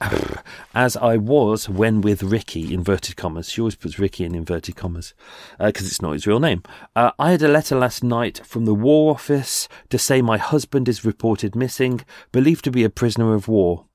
as 0.74 0.96
I 0.96 1.16
was 1.16 1.68
when 1.68 2.00
with 2.00 2.22
Ricky, 2.22 2.72
inverted 2.72 3.16
commas. 3.16 3.50
She 3.50 3.60
always 3.60 3.74
puts 3.74 3.98
Ricky 3.98 4.24
in 4.24 4.34
inverted 4.34 4.76
commas 4.76 5.14
because 5.58 5.84
uh, 5.84 5.88
it's 5.88 6.02
not 6.02 6.12
his 6.12 6.26
real 6.26 6.40
name. 6.40 6.62
Uh, 6.96 7.12
I 7.18 7.32
had 7.32 7.42
a 7.42 7.48
letter 7.48 7.76
last 7.76 8.02
night 8.02 8.40
from 8.44 8.64
the 8.64 8.74
War 8.74 9.12
Office 9.12 9.68
to 9.90 9.98
say 9.98 10.22
my 10.22 10.38
husband 10.38 10.88
is 10.88 11.04
reported 11.04 11.54
missing, 11.54 12.02
believed 12.32 12.64
to 12.64 12.70
be 12.70 12.84
a 12.84 12.90
prisoner 12.90 13.34
of 13.34 13.48
war. 13.48 13.86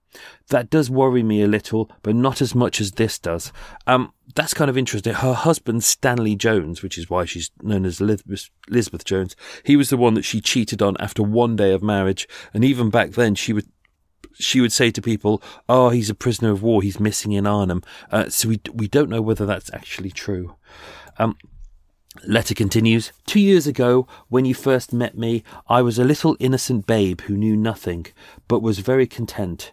That 0.50 0.70
does 0.70 0.90
worry 0.90 1.24
me 1.24 1.42
a 1.42 1.48
little, 1.48 1.92
but 2.02 2.16
not 2.16 2.42
as 2.42 2.56
much 2.56 2.80
as 2.80 2.92
this 2.92 3.20
does. 3.20 3.52
Um, 3.86 4.14
that's 4.34 4.54
kind 4.54 4.70
of 4.70 4.78
interesting. 4.78 5.14
Her 5.14 5.34
husband, 5.34 5.84
Stanley 5.84 6.36
Jones, 6.36 6.82
which 6.82 6.98
is 6.98 7.10
why 7.10 7.26
she's 7.26 7.52
known 7.62 7.86
as 7.86 8.00
Elizabeth 8.00 9.04
Jones, 9.04 9.36
he 9.64 9.76
was 9.76 9.90
the 9.90 9.98
one 9.98 10.14
that 10.14 10.24
she 10.24 10.40
cheated 10.40 10.82
on 10.82 10.96
after 11.00 11.22
one 11.24 11.56
day 11.56 11.72
of 11.74 11.84
marriage. 11.84 12.28
And 12.54 12.64
even 12.64 12.90
back 12.90 13.12
then, 13.12 13.36
she 13.36 13.54
would 13.54 13.68
she 14.40 14.62
would 14.62 14.72
say 14.72 14.92
to 14.92 15.02
people, 15.02 15.42
"Oh, 15.68 15.90
he's 15.90 16.10
a 16.10 16.16
prisoner 16.16 16.52
of 16.52 16.64
war. 16.64 16.82
He's 16.82 17.00
missing 17.00 17.32
in 17.32 17.48
Arnhem." 17.48 17.84
Uh, 18.12 18.30
so 18.30 18.50
we 18.50 18.60
we 18.74 18.88
don't 18.88 19.10
know 19.10 19.22
whether 19.22 19.46
that's 19.46 19.74
actually 19.74 20.12
true. 20.12 20.56
Um, 21.18 21.38
letter 22.26 22.54
continues. 22.54 23.12
Two 23.26 23.40
years 23.40 23.68
ago, 23.68 24.08
when 24.30 24.46
you 24.46 24.54
first 24.54 24.94
met 24.94 25.18
me, 25.18 25.44
I 25.68 25.82
was 25.82 26.00
a 26.00 26.04
little 26.04 26.38
innocent 26.40 26.88
babe 26.88 27.22
who 27.22 27.38
knew 27.38 27.56
nothing, 27.56 28.08
but 28.48 28.62
was 28.62 28.80
very 28.80 29.08
content. 29.08 29.72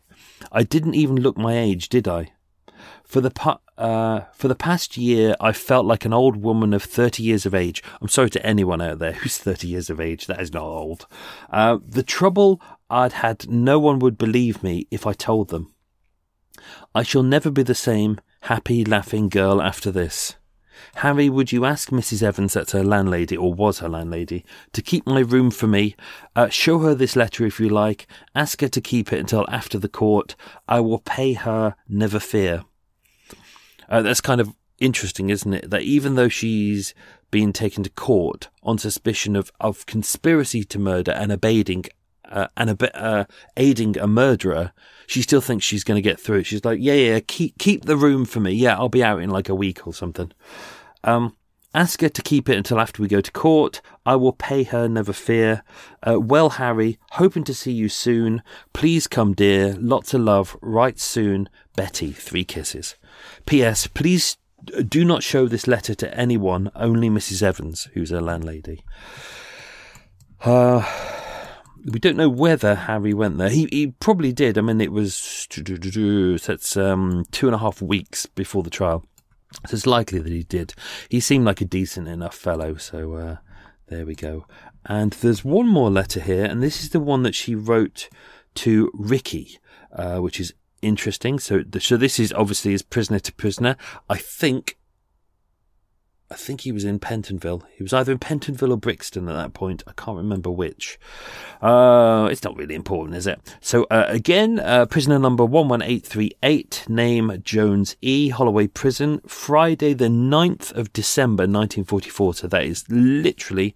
I 0.50 0.62
didn't 0.62 0.94
even 0.94 1.16
look 1.16 1.36
my 1.36 1.56
age, 1.58 1.88
did 1.88 2.08
I? 2.08 2.32
For 3.04 3.20
the 3.20 3.30
pa- 3.30 3.58
uh, 3.76 4.22
for 4.34 4.48
the 4.48 4.54
past 4.54 4.96
year, 4.96 5.34
I 5.40 5.52
felt 5.52 5.86
like 5.86 6.04
an 6.04 6.12
old 6.12 6.36
woman 6.36 6.72
of 6.72 6.82
30 6.82 7.22
years 7.22 7.46
of 7.46 7.54
age. 7.54 7.82
I'm 8.00 8.08
sorry 8.08 8.30
to 8.30 8.46
anyone 8.46 8.80
out 8.80 8.98
there 8.98 9.12
who's 9.12 9.38
30 9.38 9.66
years 9.68 9.90
of 9.90 10.00
age. 10.00 10.26
That 10.26 10.40
is 10.40 10.52
not 10.52 10.64
old. 10.64 11.06
Uh, 11.50 11.78
the 11.86 12.02
trouble 12.02 12.60
I'd 12.90 13.12
had 13.12 13.48
no 13.50 13.78
one 13.78 13.98
would 13.98 14.18
believe 14.18 14.62
me 14.62 14.86
if 14.90 15.06
I 15.06 15.12
told 15.12 15.48
them. 15.48 15.72
I 16.94 17.02
shall 17.02 17.22
never 17.22 17.50
be 17.50 17.62
the 17.62 17.74
same 17.74 18.20
happy, 18.42 18.84
laughing 18.84 19.28
girl 19.28 19.62
after 19.62 19.90
this. 19.90 20.36
Harry, 20.96 21.28
would 21.28 21.52
you 21.52 21.64
ask 21.64 21.90
Mrs. 21.90 22.22
Evans, 22.22 22.54
that's 22.54 22.72
her 22.72 22.84
landlady, 22.84 23.36
or 23.36 23.54
was 23.54 23.78
her 23.78 23.88
landlady, 23.88 24.44
to 24.72 24.82
keep 24.82 25.06
my 25.06 25.20
room 25.20 25.50
for 25.50 25.66
me? 25.66 25.96
Uh, 26.34 26.48
show 26.48 26.80
her 26.80 26.94
this 26.94 27.16
letter 27.16 27.46
if 27.46 27.60
you 27.60 27.68
like. 27.68 28.06
Ask 28.34 28.60
her 28.60 28.68
to 28.68 28.80
keep 28.80 29.12
it 29.12 29.20
until 29.20 29.46
after 29.48 29.78
the 29.78 29.88
court. 29.88 30.34
I 30.68 30.80
will 30.80 30.98
pay 30.98 31.34
her, 31.34 31.76
never 31.88 32.18
fear. 32.18 32.64
Uh, 33.92 34.00
that's 34.00 34.22
kind 34.22 34.40
of 34.40 34.54
interesting, 34.80 35.28
isn't 35.28 35.52
it? 35.52 35.70
That 35.70 35.82
even 35.82 36.14
though 36.14 36.30
she's 36.30 36.94
been 37.30 37.52
taken 37.52 37.84
to 37.84 37.90
court 37.90 38.48
on 38.62 38.78
suspicion 38.78 39.36
of, 39.36 39.52
of 39.60 39.84
conspiracy 39.84 40.64
to 40.64 40.78
murder 40.78 41.12
and 41.12 41.30
abating 41.30 41.84
uh, 42.24 42.48
and 42.56 42.70
a 42.70 42.74
bit 42.74 42.94
uh, 42.94 43.26
aiding 43.58 43.98
a 43.98 44.06
murderer, 44.06 44.72
she 45.06 45.20
still 45.20 45.42
thinks 45.42 45.66
she's 45.66 45.84
going 45.84 46.02
to 46.02 46.08
get 46.08 46.18
through. 46.18 46.44
She's 46.44 46.64
like, 46.64 46.78
yeah, 46.80 46.94
yeah, 46.94 47.20
keep 47.20 47.58
keep 47.58 47.84
the 47.84 47.98
room 47.98 48.24
for 48.24 48.40
me. 48.40 48.52
Yeah, 48.52 48.76
I'll 48.78 48.88
be 48.88 49.04
out 49.04 49.20
in 49.20 49.28
like 49.28 49.50
a 49.50 49.54
week 49.54 49.86
or 49.86 49.92
something. 49.92 50.32
Um, 51.04 51.36
ask 51.74 52.00
her 52.00 52.08
to 52.08 52.22
keep 52.22 52.48
it 52.48 52.56
until 52.56 52.80
after 52.80 53.02
we 53.02 53.08
go 53.08 53.20
to 53.20 53.30
court. 53.32 53.82
I 54.06 54.16
will 54.16 54.32
pay 54.32 54.62
her, 54.62 54.88
never 54.88 55.12
fear. 55.12 55.64
Uh, 56.02 56.18
well, 56.18 56.48
Harry, 56.50 56.98
hoping 57.12 57.44
to 57.44 57.52
see 57.52 57.72
you 57.72 57.90
soon. 57.90 58.42
Please 58.72 59.06
come, 59.06 59.34
dear. 59.34 59.76
Lots 59.78 60.14
of 60.14 60.22
love. 60.22 60.56
Right 60.62 60.98
soon. 60.98 61.50
Betty, 61.76 62.12
three 62.12 62.44
kisses. 62.44 62.96
P.S. 63.46 63.86
Please 63.86 64.36
do 64.88 65.04
not 65.04 65.22
show 65.22 65.48
this 65.48 65.66
letter 65.66 65.94
to 65.94 66.14
anyone, 66.16 66.70
only 66.74 67.10
Mrs. 67.10 67.42
Evans, 67.42 67.88
who's 67.94 68.10
her 68.10 68.20
landlady. 68.20 68.84
Uh, 70.44 70.84
we 71.84 71.98
don't 71.98 72.16
know 72.16 72.28
whether 72.28 72.74
Harry 72.74 73.14
went 73.14 73.38
there. 73.38 73.50
He 73.50 73.68
he 73.70 73.88
probably 73.88 74.32
did. 74.32 74.56
I 74.56 74.60
mean, 74.60 74.80
it 74.80 74.92
was 74.92 75.48
that's 76.46 76.76
um, 76.76 77.24
two 77.30 77.46
and 77.46 77.54
a 77.54 77.58
half 77.58 77.82
weeks 77.82 78.26
before 78.26 78.62
the 78.62 78.70
trial, 78.70 79.04
so 79.66 79.74
it's 79.74 79.86
likely 79.86 80.18
that 80.20 80.32
he 80.32 80.42
did. 80.42 80.74
He 81.08 81.20
seemed 81.20 81.44
like 81.44 81.60
a 81.60 81.66
decent 81.66 82.08
enough 82.08 82.34
fellow, 82.34 82.76
so 82.76 83.14
uh, 83.14 83.36
there 83.88 84.06
we 84.06 84.14
go. 84.14 84.46
And 84.86 85.12
there's 85.12 85.44
one 85.44 85.68
more 85.68 85.90
letter 85.90 86.20
here, 86.20 86.44
and 86.44 86.62
this 86.62 86.82
is 86.82 86.90
the 86.90 87.00
one 87.00 87.22
that 87.22 87.34
she 87.34 87.54
wrote 87.54 88.08
to 88.56 88.90
Ricky, 88.94 89.58
uh, 89.92 90.18
which 90.18 90.40
is 90.40 90.54
interesting. 90.82 91.38
So, 91.38 91.62
so 91.78 91.96
this 91.96 92.18
is 92.18 92.32
obviously 92.32 92.74
as 92.74 92.82
prisoner 92.82 93.20
to 93.20 93.32
prisoner. 93.32 93.76
I 94.10 94.18
think 94.18 94.76
I 96.32 96.34
think 96.34 96.62
he 96.62 96.72
was 96.72 96.86
in 96.86 96.98
Pentonville. 96.98 97.62
He 97.76 97.82
was 97.82 97.92
either 97.92 98.10
in 98.10 98.18
Pentonville 98.18 98.72
or 98.72 98.78
Brixton 98.78 99.28
at 99.28 99.34
that 99.34 99.52
point. 99.52 99.82
I 99.86 99.92
can't 99.92 100.16
remember 100.16 100.50
which. 100.50 100.98
Uh, 101.60 102.26
it's 102.32 102.42
not 102.42 102.56
really 102.56 102.74
important, 102.74 103.18
is 103.18 103.26
it? 103.26 103.38
So, 103.60 103.84
uh, 103.90 104.06
again, 104.08 104.58
uh, 104.58 104.86
prisoner 104.86 105.18
number 105.18 105.44
11838, 105.44 106.86
name 106.88 107.38
Jones 107.44 107.96
E., 108.00 108.30
Holloway 108.30 108.66
Prison, 108.66 109.20
Friday, 109.26 109.92
the 109.92 110.06
9th 110.06 110.72
of 110.72 110.90
December, 110.94 111.42
1944. 111.42 112.32
So, 112.32 112.46
that 112.46 112.64
is 112.64 112.86
literally 112.88 113.74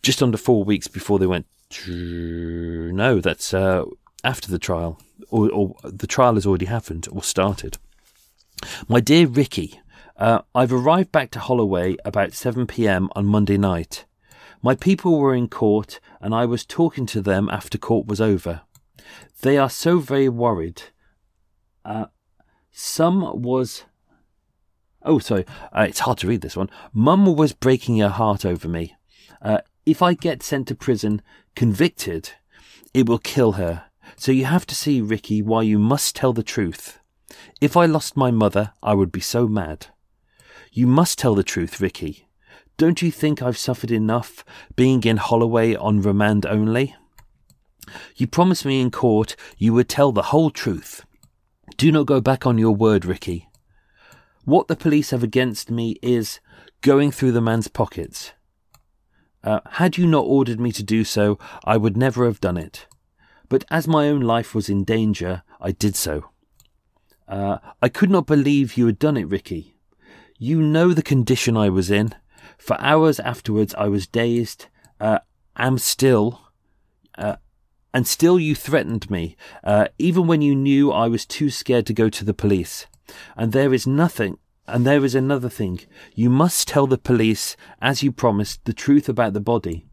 just 0.00 0.22
under 0.22 0.38
four 0.38 0.62
weeks 0.62 0.86
before 0.86 1.18
they 1.18 1.26
went 1.26 1.46
to. 1.70 2.92
No, 2.92 3.20
that's 3.20 3.52
uh, 3.52 3.86
after 4.22 4.48
the 4.48 4.60
trial, 4.60 5.00
or, 5.30 5.50
or 5.50 5.76
the 5.82 6.06
trial 6.06 6.34
has 6.34 6.46
already 6.46 6.66
happened 6.66 7.08
or 7.10 7.22
started. 7.22 7.78
My 8.88 9.00
dear 9.00 9.26
Ricky, 9.26 9.80
uh, 10.16 10.40
I've 10.54 10.72
arrived 10.72 11.12
back 11.12 11.30
to 11.32 11.40
Holloway 11.40 11.96
about 12.04 12.34
7 12.34 12.66
pm 12.66 13.08
on 13.14 13.26
Monday 13.26 13.56
night. 13.56 14.04
My 14.62 14.74
people 14.74 15.18
were 15.18 15.34
in 15.34 15.48
court 15.48 16.00
and 16.20 16.34
I 16.34 16.44
was 16.44 16.64
talking 16.64 17.06
to 17.06 17.20
them 17.20 17.48
after 17.48 17.78
court 17.78 18.06
was 18.06 18.20
over. 18.20 18.62
They 19.42 19.56
are 19.56 19.70
so 19.70 20.00
very 20.00 20.28
worried. 20.28 20.82
Uh, 21.84 22.06
some 22.72 23.42
was. 23.42 23.84
Oh, 25.02 25.20
sorry, 25.20 25.44
uh, 25.72 25.86
it's 25.88 26.00
hard 26.00 26.18
to 26.18 26.26
read 26.26 26.40
this 26.40 26.56
one. 26.56 26.70
Mum 26.92 27.36
was 27.36 27.52
breaking 27.52 27.98
her 27.98 28.08
heart 28.08 28.44
over 28.44 28.68
me. 28.68 28.96
Uh, 29.40 29.60
if 29.86 30.02
I 30.02 30.14
get 30.14 30.42
sent 30.42 30.66
to 30.68 30.74
prison, 30.74 31.22
convicted, 31.54 32.32
it 32.92 33.08
will 33.08 33.18
kill 33.18 33.52
her. 33.52 33.84
So 34.18 34.32
you 34.32 34.46
have 34.46 34.66
to 34.66 34.74
see, 34.74 35.00
Ricky, 35.00 35.42
why 35.42 35.62
you 35.62 35.78
must 35.78 36.16
tell 36.16 36.32
the 36.32 36.42
truth. 36.42 36.98
If 37.60 37.76
I 37.76 37.86
lost 37.86 38.16
my 38.16 38.32
mother, 38.32 38.72
I 38.82 38.92
would 38.94 39.12
be 39.12 39.20
so 39.20 39.46
mad. 39.46 39.86
You 40.72 40.88
must 40.88 41.20
tell 41.20 41.36
the 41.36 41.44
truth, 41.44 41.80
Ricky. 41.80 42.28
Don't 42.76 43.00
you 43.00 43.12
think 43.12 43.40
I've 43.40 43.56
suffered 43.56 43.92
enough 43.92 44.44
being 44.74 45.04
in 45.04 45.18
Holloway 45.18 45.76
on 45.76 46.02
remand 46.02 46.46
only? 46.46 46.96
You 48.16 48.26
promised 48.26 48.64
me 48.64 48.80
in 48.80 48.90
court 48.90 49.36
you 49.56 49.72
would 49.74 49.88
tell 49.88 50.10
the 50.10 50.30
whole 50.30 50.50
truth. 50.50 51.04
Do 51.76 51.92
not 51.92 52.06
go 52.06 52.20
back 52.20 52.44
on 52.44 52.58
your 52.58 52.74
word, 52.74 53.04
Ricky. 53.04 53.48
What 54.44 54.66
the 54.66 54.76
police 54.76 55.10
have 55.10 55.22
against 55.22 55.70
me 55.70 55.96
is 56.02 56.40
going 56.80 57.12
through 57.12 57.32
the 57.32 57.40
man's 57.40 57.68
pockets. 57.68 58.32
Uh, 59.44 59.60
had 59.72 59.96
you 59.96 60.08
not 60.08 60.24
ordered 60.24 60.58
me 60.58 60.72
to 60.72 60.82
do 60.82 61.04
so, 61.04 61.38
I 61.64 61.76
would 61.76 61.96
never 61.96 62.24
have 62.24 62.40
done 62.40 62.56
it. 62.56 62.86
But 63.48 63.64
as 63.70 63.88
my 63.88 64.08
own 64.08 64.20
life 64.20 64.54
was 64.54 64.68
in 64.68 64.84
danger, 64.84 65.42
I 65.60 65.72
did 65.72 65.96
so. 65.96 66.30
Uh, 67.26 67.58
I 67.82 67.88
could 67.88 68.10
not 68.10 68.26
believe 68.26 68.76
you 68.76 68.86
had 68.86 68.98
done 68.98 69.16
it, 69.16 69.24
Ricky. 69.24 69.74
You 70.38 70.62
know 70.62 70.92
the 70.92 71.02
condition 71.02 71.56
I 71.56 71.68
was 71.68 71.90
in. 71.90 72.14
For 72.58 72.80
hours 72.80 73.20
afterwards, 73.20 73.74
I 73.76 73.88
was 73.88 74.06
dazed, 74.06 74.66
uh, 75.00 75.20
am 75.56 75.78
still, 75.78 76.40
uh, 77.16 77.36
and 77.92 78.06
still 78.06 78.38
you 78.38 78.54
threatened 78.54 79.10
me, 79.10 79.36
uh, 79.64 79.88
even 79.98 80.26
when 80.26 80.42
you 80.42 80.54
knew 80.54 80.92
I 80.92 81.08
was 81.08 81.26
too 81.26 81.50
scared 81.50 81.86
to 81.86 81.94
go 81.94 82.08
to 82.08 82.24
the 82.24 82.34
police. 82.34 82.86
And 83.36 83.52
there 83.52 83.74
is 83.74 83.86
nothing, 83.86 84.38
and 84.66 84.86
there 84.86 85.04
is 85.04 85.14
another 85.14 85.48
thing. 85.48 85.80
You 86.14 86.30
must 86.30 86.68
tell 86.68 86.86
the 86.86 86.98
police, 86.98 87.56
as 87.80 88.02
you 88.02 88.12
promised, 88.12 88.64
the 88.64 88.72
truth 88.72 89.08
about 89.08 89.32
the 89.32 89.40
body. 89.40 89.87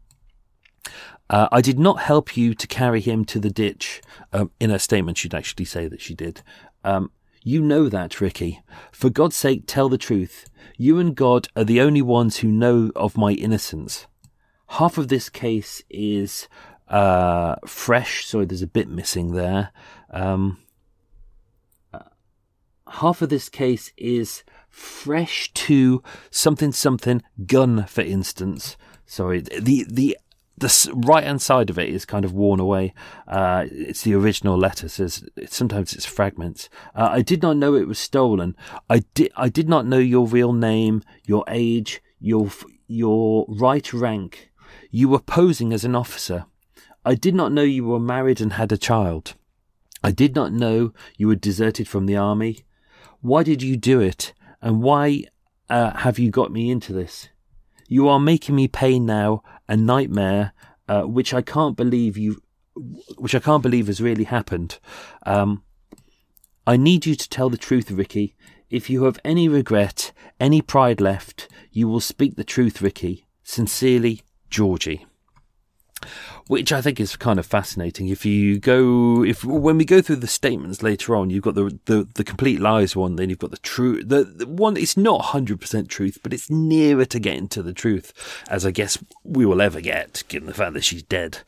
Uh, 1.28 1.48
I 1.50 1.60
did 1.60 1.78
not 1.78 2.00
help 2.00 2.36
you 2.36 2.54
to 2.54 2.66
carry 2.66 3.00
him 3.00 3.24
to 3.26 3.40
the 3.40 3.50
ditch. 3.50 4.00
Um, 4.32 4.50
in 4.60 4.70
her 4.70 4.78
statement, 4.78 5.18
she'd 5.18 5.34
actually 5.34 5.64
say 5.64 5.88
that 5.88 6.00
she 6.00 6.14
did. 6.14 6.42
Um, 6.84 7.10
you 7.42 7.62
know 7.62 7.88
that, 7.88 8.20
Ricky. 8.20 8.62
For 8.92 9.10
God's 9.10 9.36
sake, 9.36 9.64
tell 9.66 9.88
the 9.88 9.98
truth. 9.98 10.48
You 10.76 10.98
and 10.98 11.14
God 11.14 11.48
are 11.56 11.64
the 11.64 11.80
only 11.80 12.02
ones 12.02 12.38
who 12.38 12.48
know 12.48 12.90
of 12.96 13.16
my 13.16 13.32
innocence. 13.32 14.06
Half 14.70 14.98
of 14.98 15.08
this 15.08 15.28
case 15.28 15.82
is 15.88 16.48
uh, 16.88 17.56
fresh, 17.66 18.24
Sorry, 18.26 18.46
there's 18.46 18.62
a 18.62 18.66
bit 18.66 18.88
missing 18.88 19.32
there. 19.32 19.70
Um, 20.10 20.58
uh, 21.92 22.00
half 22.88 23.22
of 23.22 23.28
this 23.28 23.48
case 23.48 23.92
is 23.96 24.44
fresh 24.68 25.52
to 25.54 26.02
something 26.30 26.72
something 26.72 27.22
gun, 27.46 27.86
for 27.86 28.02
instance. 28.02 28.76
Sorry, 29.06 29.40
the 29.40 29.86
the 29.88 30.16
the 30.58 30.92
right 31.06 31.24
hand 31.24 31.42
side 31.42 31.70
of 31.70 31.78
it 31.78 31.88
is 31.88 32.04
kind 32.04 32.24
of 32.24 32.32
worn 32.32 32.60
away. 32.60 32.94
Uh, 33.28 33.66
it's 33.70 34.02
the 34.02 34.14
original 34.14 34.56
letter. 34.56 34.88
Says 34.88 35.24
sometimes 35.46 35.92
it's 35.92 36.06
fragments. 36.06 36.68
Uh, 36.94 37.08
I 37.12 37.22
did 37.22 37.42
not 37.42 37.56
know 37.56 37.74
it 37.74 37.88
was 37.88 37.98
stolen. 37.98 38.56
I 38.88 39.00
did. 39.14 39.32
I 39.36 39.48
did 39.48 39.68
not 39.68 39.86
know 39.86 39.98
your 39.98 40.26
real 40.26 40.52
name, 40.52 41.02
your 41.24 41.44
age, 41.48 42.02
your 42.20 42.50
your 42.86 43.44
right 43.48 43.92
rank. 43.92 44.50
You 44.90 45.08
were 45.08 45.20
posing 45.20 45.72
as 45.72 45.84
an 45.84 45.94
officer. 45.94 46.46
I 47.04 47.14
did 47.14 47.34
not 47.34 47.52
know 47.52 47.62
you 47.62 47.84
were 47.84 48.00
married 48.00 48.40
and 48.40 48.54
had 48.54 48.72
a 48.72 48.78
child. 48.78 49.34
I 50.02 50.10
did 50.10 50.34
not 50.34 50.52
know 50.52 50.92
you 51.16 51.28
were 51.28 51.36
deserted 51.36 51.88
from 51.88 52.06
the 52.06 52.16
army. 52.16 52.64
Why 53.20 53.42
did 53.42 53.62
you 53.62 53.76
do 53.76 54.00
it? 54.00 54.32
And 54.62 54.82
why 54.82 55.24
uh, 55.68 55.98
have 55.98 56.18
you 56.18 56.30
got 56.30 56.52
me 56.52 56.70
into 56.70 56.92
this? 56.92 57.28
You 57.88 58.08
are 58.08 58.18
making 58.18 58.56
me 58.56 58.68
pay 58.68 58.98
now 58.98 59.42
a 59.68 59.76
nightmare, 59.76 60.52
uh, 60.88 61.02
which 61.02 61.34
I 61.34 61.42
can't 61.42 61.76
believe 61.76 62.16
you, 62.16 62.42
which 63.16 63.34
I 63.34 63.40
can't 63.40 63.62
believe 63.62 63.86
has 63.86 64.00
really 64.00 64.24
happened. 64.24 64.78
Um, 65.24 65.62
I 66.66 66.76
need 66.76 67.06
you 67.06 67.14
to 67.14 67.28
tell 67.28 67.50
the 67.50 67.56
truth, 67.56 67.90
Ricky. 67.90 68.34
If 68.68 68.90
you 68.90 69.04
have 69.04 69.20
any 69.24 69.48
regret, 69.48 70.12
any 70.40 70.60
pride 70.60 71.00
left, 71.00 71.48
you 71.70 71.88
will 71.88 72.00
speak 72.00 72.36
the 72.36 72.44
truth, 72.44 72.82
Ricky. 72.82 73.26
Sincerely, 73.44 74.22
Georgie 74.50 75.06
which 76.46 76.72
I 76.72 76.80
think 76.80 77.00
is 77.00 77.16
kind 77.16 77.38
of 77.38 77.46
fascinating. 77.46 78.08
If 78.08 78.24
you 78.24 78.58
go, 78.58 79.24
if 79.24 79.44
when 79.44 79.78
we 79.78 79.84
go 79.84 80.00
through 80.00 80.16
the 80.16 80.26
statements 80.26 80.82
later 80.82 81.16
on, 81.16 81.30
you've 81.30 81.42
got 81.42 81.54
the 81.54 81.78
the, 81.86 82.08
the 82.14 82.24
complete 82.24 82.60
lies 82.60 82.94
one, 82.94 83.16
then 83.16 83.28
you've 83.28 83.38
got 83.38 83.50
the 83.50 83.58
true, 83.58 84.02
the, 84.02 84.24
the 84.24 84.46
one. 84.46 84.76
It's 84.76 84.96
not 84.96 85.26
hundred 85.26 85.60
percent 85.60 85.88
truth, 85.88 86.18
but 86.22 86.32
it's 86.32 86.50
nearer 86.50 87.04
to 87.06 87.18
getting 87.18 87.48
to 87.48 87.62
the 87.62 87.72
truth, 87.72 88.12
as 88.48 88.64
I 88.64 88.70
guess 88.70 88.98
we 89.24 89.46
will 89.46 89.60
ever 89.60 89.80
get, 89.80 90.22
given 90.28 90.46
the 90.46 90.54
fact 90.54 90.74
that 90.74 90.84
she's 90.84 91.02
dead. 91.02 91.38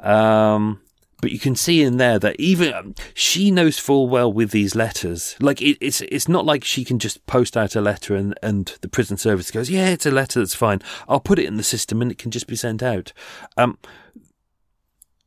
Um, 0.00 0.80
but 1.20 1.32
you 1.32 1.38
can 1.38 1.54
see 1.54 1.82
in 1.82 1.96
there 1.96 2.18
that 2.18 2.38
even 2.38 2.72
um, 2.72 2.94
she 3.14 3.50
knows 3.50 3.78
full 3.78 4.08
well 4.08 4.32
with 4.32 4.50
these 4.50 4.74
letters. 4.74 5.36
Like 5.40 5.60
it, 5.60 5.78
it's 5.80 6.00
it's 6.02 6.28
not 6.28 6.46
like 6.46 6.64
she 6.64 6.84
can 6.84 6.98
just 6.98 7.24
post 7.26 7.56
out 7.56 7.76
a 7.76 7.80
letter 7.80 8.14
and 8.14 8.38
and 8.42 8.74
the 8.80 8.88
prison 8.88 9.16
service 9.16 9.50
goes, 9.50 9.70
yeah, 9.70 9.88
it's 9.88 10.06
a 10.06 10.10
letter 10.10 10.40
that's 10.40 10.54
fine. 10.54 10.80
I'll 11.08 11.20
put 11.20 11.38
it 11.38 11.46
in 11.46 11.56
the 11.56 11.62
system 11.62 12.02
and 12.02 12.10
it 12.10 12.18
can 12.18 12.30
just 12.30 12.46
be 12.46 12.56
sent 12.56 12.82
out. 12.82 13.12
Um, 13.56 13.78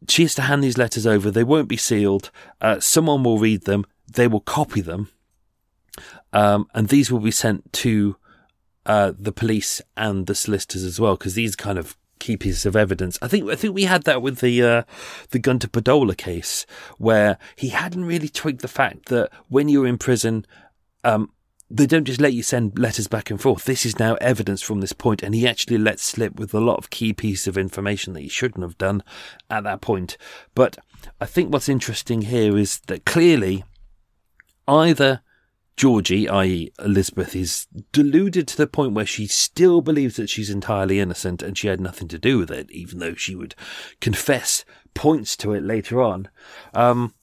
she 0.08 0.24
has 0.24 0.36
to 0.36 0.44
hand 0.44 0.64
these 0.64 0.78
letters 0.78 1.08
over. 1.08 1.32
They 1.32 1.44
won't 1.44 1.70
be 1.70 1.78
sealed. 1.78 2.32
Uh, 2.60 2.80
someone 2.80 3.24
will 3.24 3.40
read 3.40 3.64
them. 3.64 3.86
They 4.12 4.28
will 4.28 4.42
copy 4.42 4.82
them, 4.82 5.10
um, 6.34 6.68
and 6.74 6.90
these 6.90 7.12
will 7.12 7.20
be 7.20 7.32
sent 7.32 7.72
to 7.74 8.18
uh, 8.86 9.14
the 9.18 9.32
police 9.32 9.82
and 9.96 10.28
the 10.28 10.36
solicitors 10.36 10.84
as 10.84 11.00
well, 11.00 11.16
because 11.16 11.36
these 11.36 11.56
kind 11.56 11.80
of 11.80 11.96
key 12.24 12.38
pieces 12.38 12.66
of 12.66 12.76
evidence. 12.76 13.20
I 13.22 13.28
think 13.28 13.50
I 13.50 13.56
think 13.56 13.76
we 13.76 13.84
had 13.84 14.04
that 14.04 14.22
with 14.22 14.40
the 14.40 14.64
uh, 14.64 14.84
the 15.32 15.40
Gunter 15.40 15.68
Podola 15.68 16.16
case, 16.16 16.66
where 16.98 17.38
he 17.58 17.70
hadn't 17.70 18.06
really 18.06 18.30
twigged 18.30 18.62
the 18.62 18.68
fact 18.70 19.10
that 19.10 19.30
when 19.50 19.68
you're 19.68 19.86
in 19.86 19.98
prison, 19.98 20.46
um, 21.04 21.32
they 21.70 21.86
don't 21.86 22.06
just 22.06 22.22
let 22.22 22.34
you 22.34 22.42
send 22.42 22.80
letters 22.80 23.10
back 23.10 23.30
and 23.30 23.42
forth. 23.42 23.66
This 23.66 23.86
is 23.86 24.00
now 24.00 24.16
evidence 24.16 24.62
from 24.62 24.80
this 24.80 24.94
point, 24.94 25.22
and 25.22 25.36
he 25.36 25.46
actually 25.46 25.78
let 25.78 26.00
slip 26.00 26.36
with 26.40 26.54
a 26.54 26.62
lot 26.62 26.78
of 26.78 26.90
key 26.90 27.12
pieces 27.12 27.48
of 27.48 27.58
information 27.58 28.14
that 28.14 28.22
he 28.22 28.30
shouldn't 28.30 28.64
have 28.64 28.78
done 28.78 29.04
at 29.50 29.66
that 29.66 29.82
point. 29.82 30.16
But 30.56 30.78
I 31.20 31.26
think 31.26 31.52
what's 31.52 31.68
interesting 31.68 32.22
here 32.22 32.58
is 32.58 32.80
that 32.88 33.06
clearly 33.06 33.66
either 34.66 35.22
Georgie, 35.76 36.30
i.e., 36.30 36.72
Elizabeth, 36.80 37.36
is 37.36 37.68
deluded 37.92 38.48
to 38.48 38.58
the 38.58 38.68
point 38.68 38.94
where 38.94 39.06
she 39.06 39.28
still 39.28 39.82
believes 39.82 40.16
that 40.18 40.30
she's 40.30 40.50
entirely 40.50 41.00
innocent 41.00 41.42
and 41.42 41.58
she 41.58 41.68
had 41.68 41.82
nothing 41.82 42.08
to 42.10 42.20
do 42.20 42.38
with 42.38 42.52
it, 42.52 42.70
even 42.72 43.00
though 43.00 43.16
she 43.16 43.36
would 43.36 43.56
confess 44.00 44.66
points 44.94 45.36
to 45.38 45.54
it 45.54 45.64
later 45.64 46.02
on. 46.02 46.30
Um, 46.74 47.14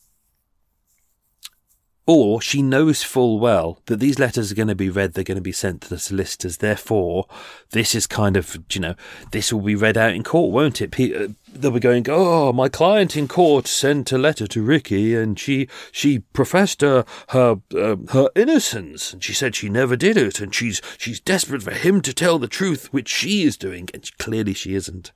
or 2.13 2.43
she 2.43 2.61
knows 2.61 3.05
full 3.05 3.39
well 3.39 3.79
that 3.87 4.01
these 4.01 4.19
letters 4.19 4.51
are 4.51 4.57
going 4.57 4.67
to 4.67 4.75
be 4.75 4.91
read, 4.91 5.13
they're 5.13 5.23
going 5.23 5.37
to 5.37 5.41
be 5.41 5.53
sent 5.53 5.81
to 5.81 5.89
the 5.89 5.97
solicitors. 5.97 6.57
Therefore, 6.57 7.29
this 7.71 7.95
is 7.95 8.09
kind 8.09 8.37
of, 8.37 8.59
you 8.73 8.81
know, 8.81 8.97
this 9.31 9.53
will 9.53 9.61
be 9.61 9.77
read 9.77 9.97
out 9.97 10.13
in 10.13 10.25
court, 10.25 10.53
won't 10.53 10.83
it? 10.83 10.93
Uh, 10.99 11.29
they'll 11.55 11.71
be 11.71 11.79
going, 11.79 12.05
oh, 12.09 12.53
my 12.53 12.69
client 12.69 13.17
in 13.17 13.29
court 13.29 13.69
sent 13.69 14.11
a 14.11 14.19
letter 14.19 14.49
to 14.49 14.61
Ricky 14.61 15.15
and 15.15 15.39
she, 15.39 15.69
she 15.93 16.19
professed 16.19 16.81
her, 16.81 17.05
her, 17.29 17.61
uh, 17.77 17.95
her 18.09 18.29
innocence 18.35 19.13
and 19.13 19.23
she 19.23 19.33
said 19.33 19.55
she 19.55 19.69
never 19.69 19.95
did 19.95 20.17
it 20.17 20.41
and 20.41 20.53
she's, 20.53 20.83
she's 20.99 21.21
desperate 21.21 21.63
for 21.63 21.75
him 21.75 22.01
to 22.01 22.13
tell 22.13 22.41
the 22.41 22.49
truth, 22.49 22.93
which 22.93 23.09
she 23.09 23.45
is 23.45 23.57
doing. 23.57 23.89
And 23.95 24.11
clearly 24.19 24.55
she 24.55 24.75
isn't. 24.75 25.13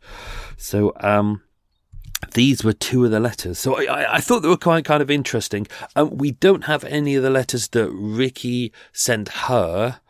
So, 0.56 0.92
um, 1.00 1.42
these 2.32 2.64
were 2.64 2.72
two 2.72 3.04
of 3.04 3.10
the 3.10 3.20
letters. 3.20 3.58
So 3.58 3.76
I, 3.76 4.16
I 4.16 4.20
thought 4.20 4.40
they 4.40 4.48
were 4.48 4.56
quite 4.56 4.84
kind 4.84 5.02
of 5.02 5.10
interesting. 5.10 5.66
Um, 5.96 6.16
we 6.16 6.32
don't 6.32 6.64
have 6.64 6.84
any 6.84 7.14
of 7.14 7.22
the 7.22 7.30
letters 7.30 7.68
that 7.68 7.90
Ricky 7.90 8.72
sent 8.92 9.28
her. 9.28 10.00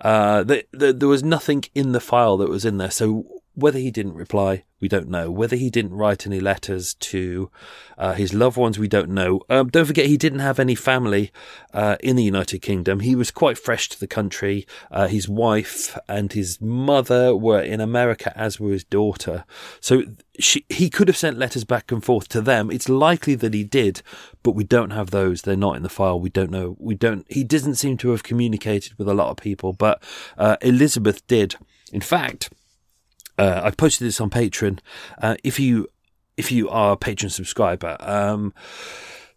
Uh, 0.00 0.42
the, 0.42 0.64
the, 0.72 0.92
there 0.92 1.08
was 1.08 1.22
nothing 1.22 1.64
in 1.74 1.92
the 1.92 2.00
file 2.00 2.36
that 2.38 2.48
was 2.48 2.64
in 2.64 2.78
there. 2.78 2.90
So 2.90 3.39
whether 3.54 3.78
he 3.78 3.90
didn't 3.90 4.14
reply, 4.14 4.64
we 4.80 4.88
don't 4.88 5.08
know. 5.08 5.30
Whether 5.30 5.56
he 5.56 5.70
didn't 5.70 5.94
write 5.94 6.26
any 6.26 6.40
letters 6.40 6.94
to 6.94 7.50
uh, 7.98 8.14
his 8.14 8.32
loved 8.32 8.56
ones, 8.56 8.78
we 8.78 8.88
don't 8.88 9.10
know. 9.10 9.40
Um, 9.50 9.68
don't 9.68 9.84
forget, 9.84 10.06
he 10.06 10.16
didn't 10.16 10.38
have 10.38 10.58
any 10.58 10.74
family 10.74 11.32
uh, 11.74 11.96
in 12.00 12.16
the 12.16 12.22
United 12.22 12.60
Kingdom. 12.60 13.00
He 13.00 13.14
was 13.14 13.30
quite 13.30 13.58
fresh 13.58 13.88
to 13.90 14.00
the 14.00 14.06
country. 14.06 14.66
Uh, 14.90 15.08
his 15.08 15.28
wife 15.28 15.98
and 16.08 16.32
his 16.32 16.60
mother 16.60 17.36
were 17.36 17.60
in 17.60 17.80
America, 17.80 18.32
as 18.38 18.58
were 18.58 18.72
his 18.72 18.84
daughter. 18.84 19.44
So 19.80 20.04
she, 20.38 20.64
he 20.68 20.88
could 20.88 21.08
have 21.08 21.16
sent 21.16 21.38
letters 21.38 21.64
back 21.64 21.92
and 21.92 22.02
forth 22.02 22.28
to 22.28 22.40
them. 22.40 22.70
It's 22.70 22.88
likely 22.88 23.34
that 23.34 23.52
he 23.52 23.64
did, 23.64 24.02
but 24.42 24.52
we 24.52 24.64
don't 24.64 24.90
have 24.90 25.10
those. 25.10 25.42
They're 25.42 25.56
not 25.56 25.76
in 25.76 25.82
the 25.82 25.88
file. 25.88 26.18
We 26.18 26.30
don't 26.30 26.50
know. 26.50 26.76
We 26.78 26.94
don't. 26.94 27.26
He 27.28 27.44
doesn't 27.44 27.74
seem 27.74 27.98
to 27.98 28.10
have 28.10 28.22
communicated 28.22 28.94
with 28.96 29.08
a 29.08 29.14
lot 29.14 29.30
of 29.30 29.36
people, 29.36 29.72
but 29.72 30.02
uh, 30.38 30.56
Elizabeth 30.62 31.26
did. 31.26 31.56
In 31.92 32.00
fact 32.00 32.50
uh, 33.40 33.62
I 33.64 33.70
posted 33.70 34.06
this 34.06 34.20
on 34.20 34.28
Patreon. 34.28 34.80
Uh, 35.20 35.36
if 35.42 35.58
you 35.58 35.88
if 36.36 36.52
you 36.52 36.68
are 36.68 36.92
a 36.92 36.96
Patreon 36.96 37.30
subscriber, 37.30 37.96
um, 38.00 38.52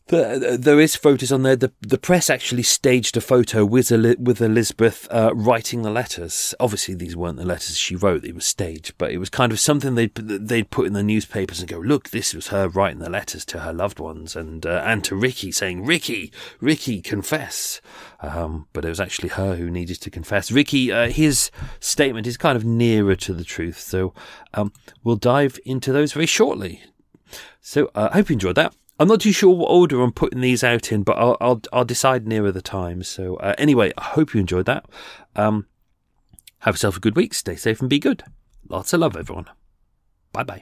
the, 0.07 0.57
there 0.59 0.81
is 0.81 0.97
photos 0.97 1.31
on 1.31 1.43
there. 1.43 1.55
The 1.55 1.71
the 1.81 1.97
press 1.97 2.29
actually 2.29 2.63
staged 2.63 3.15
a 3.15 3.21
photo 3.21 3.63
with 3.63 3.89
with 4.19 4.41
Elizabeth 4.41 5.07
uh, 5.09 5.31
writing 5.33 5.81
the 5.81 5.89
letters. 5.89 6.53
Obviously, 6.59 6.93
these 6.93 7.15
weren't 7.15 7.37
the 7.37 7.45
letters 7.45 7.77
she 7.77 7.95
wrote; 7.95 8.25
it 8.25 8.35
was 8.35 8.45
staged. 8.45 8.95
But 8.97 9.11
it 9.11 9.17
was 9.17 9.29
kind 9.29 9.53
of 9.53 9.59
something 9.61 9.95
they'd 9.95 10.13
they'd 10.15 10.69
put 10.69 10.87
in 10.87 10.93
the 10.93 11.03
newspapers 11.03 11.61
and 11.61 11.69
go, 11.69 11.79
"Look, 11.79 12.09
this 12.09 12.33
was 12.33 12.49
her 12.49 12.67
writing 12.67 12.99
the 12.99 13.09
letters 13.09 13.45
to 13.45 13.59
her 13.59 13.71
loved 13.71 13.99
ones 13.99 14.35
and 14.35 14.65
uh, 14.65 14.83
and 14.85 15.03
to 15.05 15.15
Ricky, 15.15 15.51
saying, 15.51 15.85
Ricky, 15.85 16.33
Ricky, 16.59 17.01
confess." 17.01 17.79
Um, 18.19 18.67
but 18.73 18.83
it 18.83 18.89
was 18.89 18.99
actually 18.99 19.29
her 19.29 19.55
who 19.55 19.71
needed 19.71 20.01
to 20.01 20.09
confess. 20.09 20.51
Ricky, 20.51 20.91
uh, 20.91 21.09
his 21.09 21.49
statement 21.79 22.27
is 22.27 22.37
kind 22.37 22.57
of 22.57 22.65
nearer 22.65 23.15
to 23.15 23.33
the 23.33 23.43
truth, 23.45 23.79
so 23.79 24.13
um, 24.53 24.73
we'll 25.03 25.15
dive 25.15 25.59
into 25.65 25.93
those 25.93 26.11
very 26.11 26.25
shortly. 26.25 26.81
So 27.61 27.89
uh, 27.95 28.09
I 28.11 28.17
hope 28.17 28.29
you 28.29 28.33
enjoyed 28.33 28.55
that. 28.55 28.75
I'm 28.99 29.07
not 29.07 29.21
too 29.21 29.31
sure 29.31 29.55
what 29.55 29.71
order 29.71 30.01
I'm 30.01 30.11
putting 30.11 30.41
these 30.41 30.63
out 30.63 30.91
in, 30.91 31.03
but 31.03 31.17
I'll 31.17 31.37
I'll, 31.41 31.61
I'll 31.71 31.85
decide 31.85 32.27
nearer 32.27 32.51
the 32.51 32.61
time. 32.61 33.03
So 33.03 33.37
uh, 33.37 33.55
anyway, 33.57 33.91
I 33.97 34.03
hope 34.03 34.33
you 34.33 34.39
enjoyed 34.39 34.65
that. 34.67 34.85
Um, 35.35 35.67
have 36.59 36.75
yourself 36.75 36.97
a 36.97 36.99
good 36.99 37.15
week. 37.15 37.33
Stay 37.33 37.55
safe 37.55 37.81
and 37.81 37.89
be 37.89 37.99
good. 37.99 38.23
Lots 38.69 38.93
of 38.93 38.99
love, 38.99 39.17
everyone. 39.17 39.47
Bye 40.31 40.43
bye. 40.43 40.61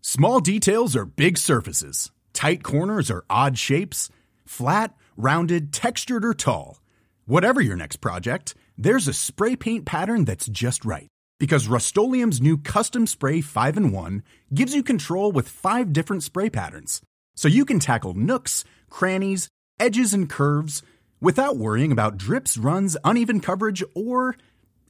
Small 0.00 0.40
details 0.40 0.96
are 0.96 1.04
big 1.04 1.36
surfaces. 1.36 2.10
Tight 2.32 2.62
corners 2.62 3.10
are 3.10 3.24
odd 3.28 3.58
shapes. 3.58 4.08
Flat, 4.46 4.94
rounded, 5.16 5.72
textured, 5.72 6.24
or 6.24 6.32
tall. 6.32 6.78
Whatever 7.26 7.60
your 7.60 7.76
next 7.76 7.96
project, 7.96 8.54
there's 8.78 9.06
a 9.06 9.12
spray 9.12 9.54
paint 9.56 9.84
pattern 9.84 10.24
that's 10.24 10.46
just 10.46 10.86
right 10.86 11.08
because 11.38 11.68
Rust-Oleum's 11.68 12.40
new 12.40 12.58
Custom 12.58 13.06
Spray 13.06 13.40
5 13.40 13.76
and 13.76 13.92
1 13.92 14.22
gives 14.52 14.74
you 14.74 14.82
control 14.82 15.32
with 15.32 15.48
five 15.48 15.92
different 15.92 16.22
spray 16.22 16.50
patterns, 16.50 17.00
so 17.36 17.48
you 17.48 17.64
can 17.64 17.78
tackle 17.78 18.14
nooks, 18.14 18.64
crannies, 18.90 19.48
edges, 19.78 20.12
and 20.12 20.28
curves 20.28 20.82
without 21.20 21.56
worrying 21.56 21.92
about 21.92 22.18
drips, 22.18 22.56
runs, 22.56 22.96
uneven 23.04 23.40
coverage, 23.40 23.82
or 23.94 24.36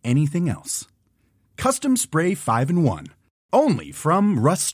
anything 0.05 0.49
else. 0.49 0.87
Custom 1.57 1.97
Spray 1.97 2.35
5 2.35 2.71
and 2.71 2.85
1. 2.85 3.07
Only 3.53 3.93
from 3.93 4.39
Rust 4.39 4.67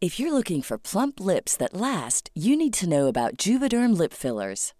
If 0.00 0.20
you're 0.20 0.32
looking 0.32 0.62
for 0.62 0.78
plump 0.78 1.18
lips 1.18 1.56
that 1.56 1.74
last, 1.74 2.30
you 2.34 2.56
need 2.56 2.74
to 2.74 2.88
know 2.88 3.08
about 3.08 3.36
Juvederm 3.36 3.96
lip 3.96 4.12
fillers. 4.12 4.74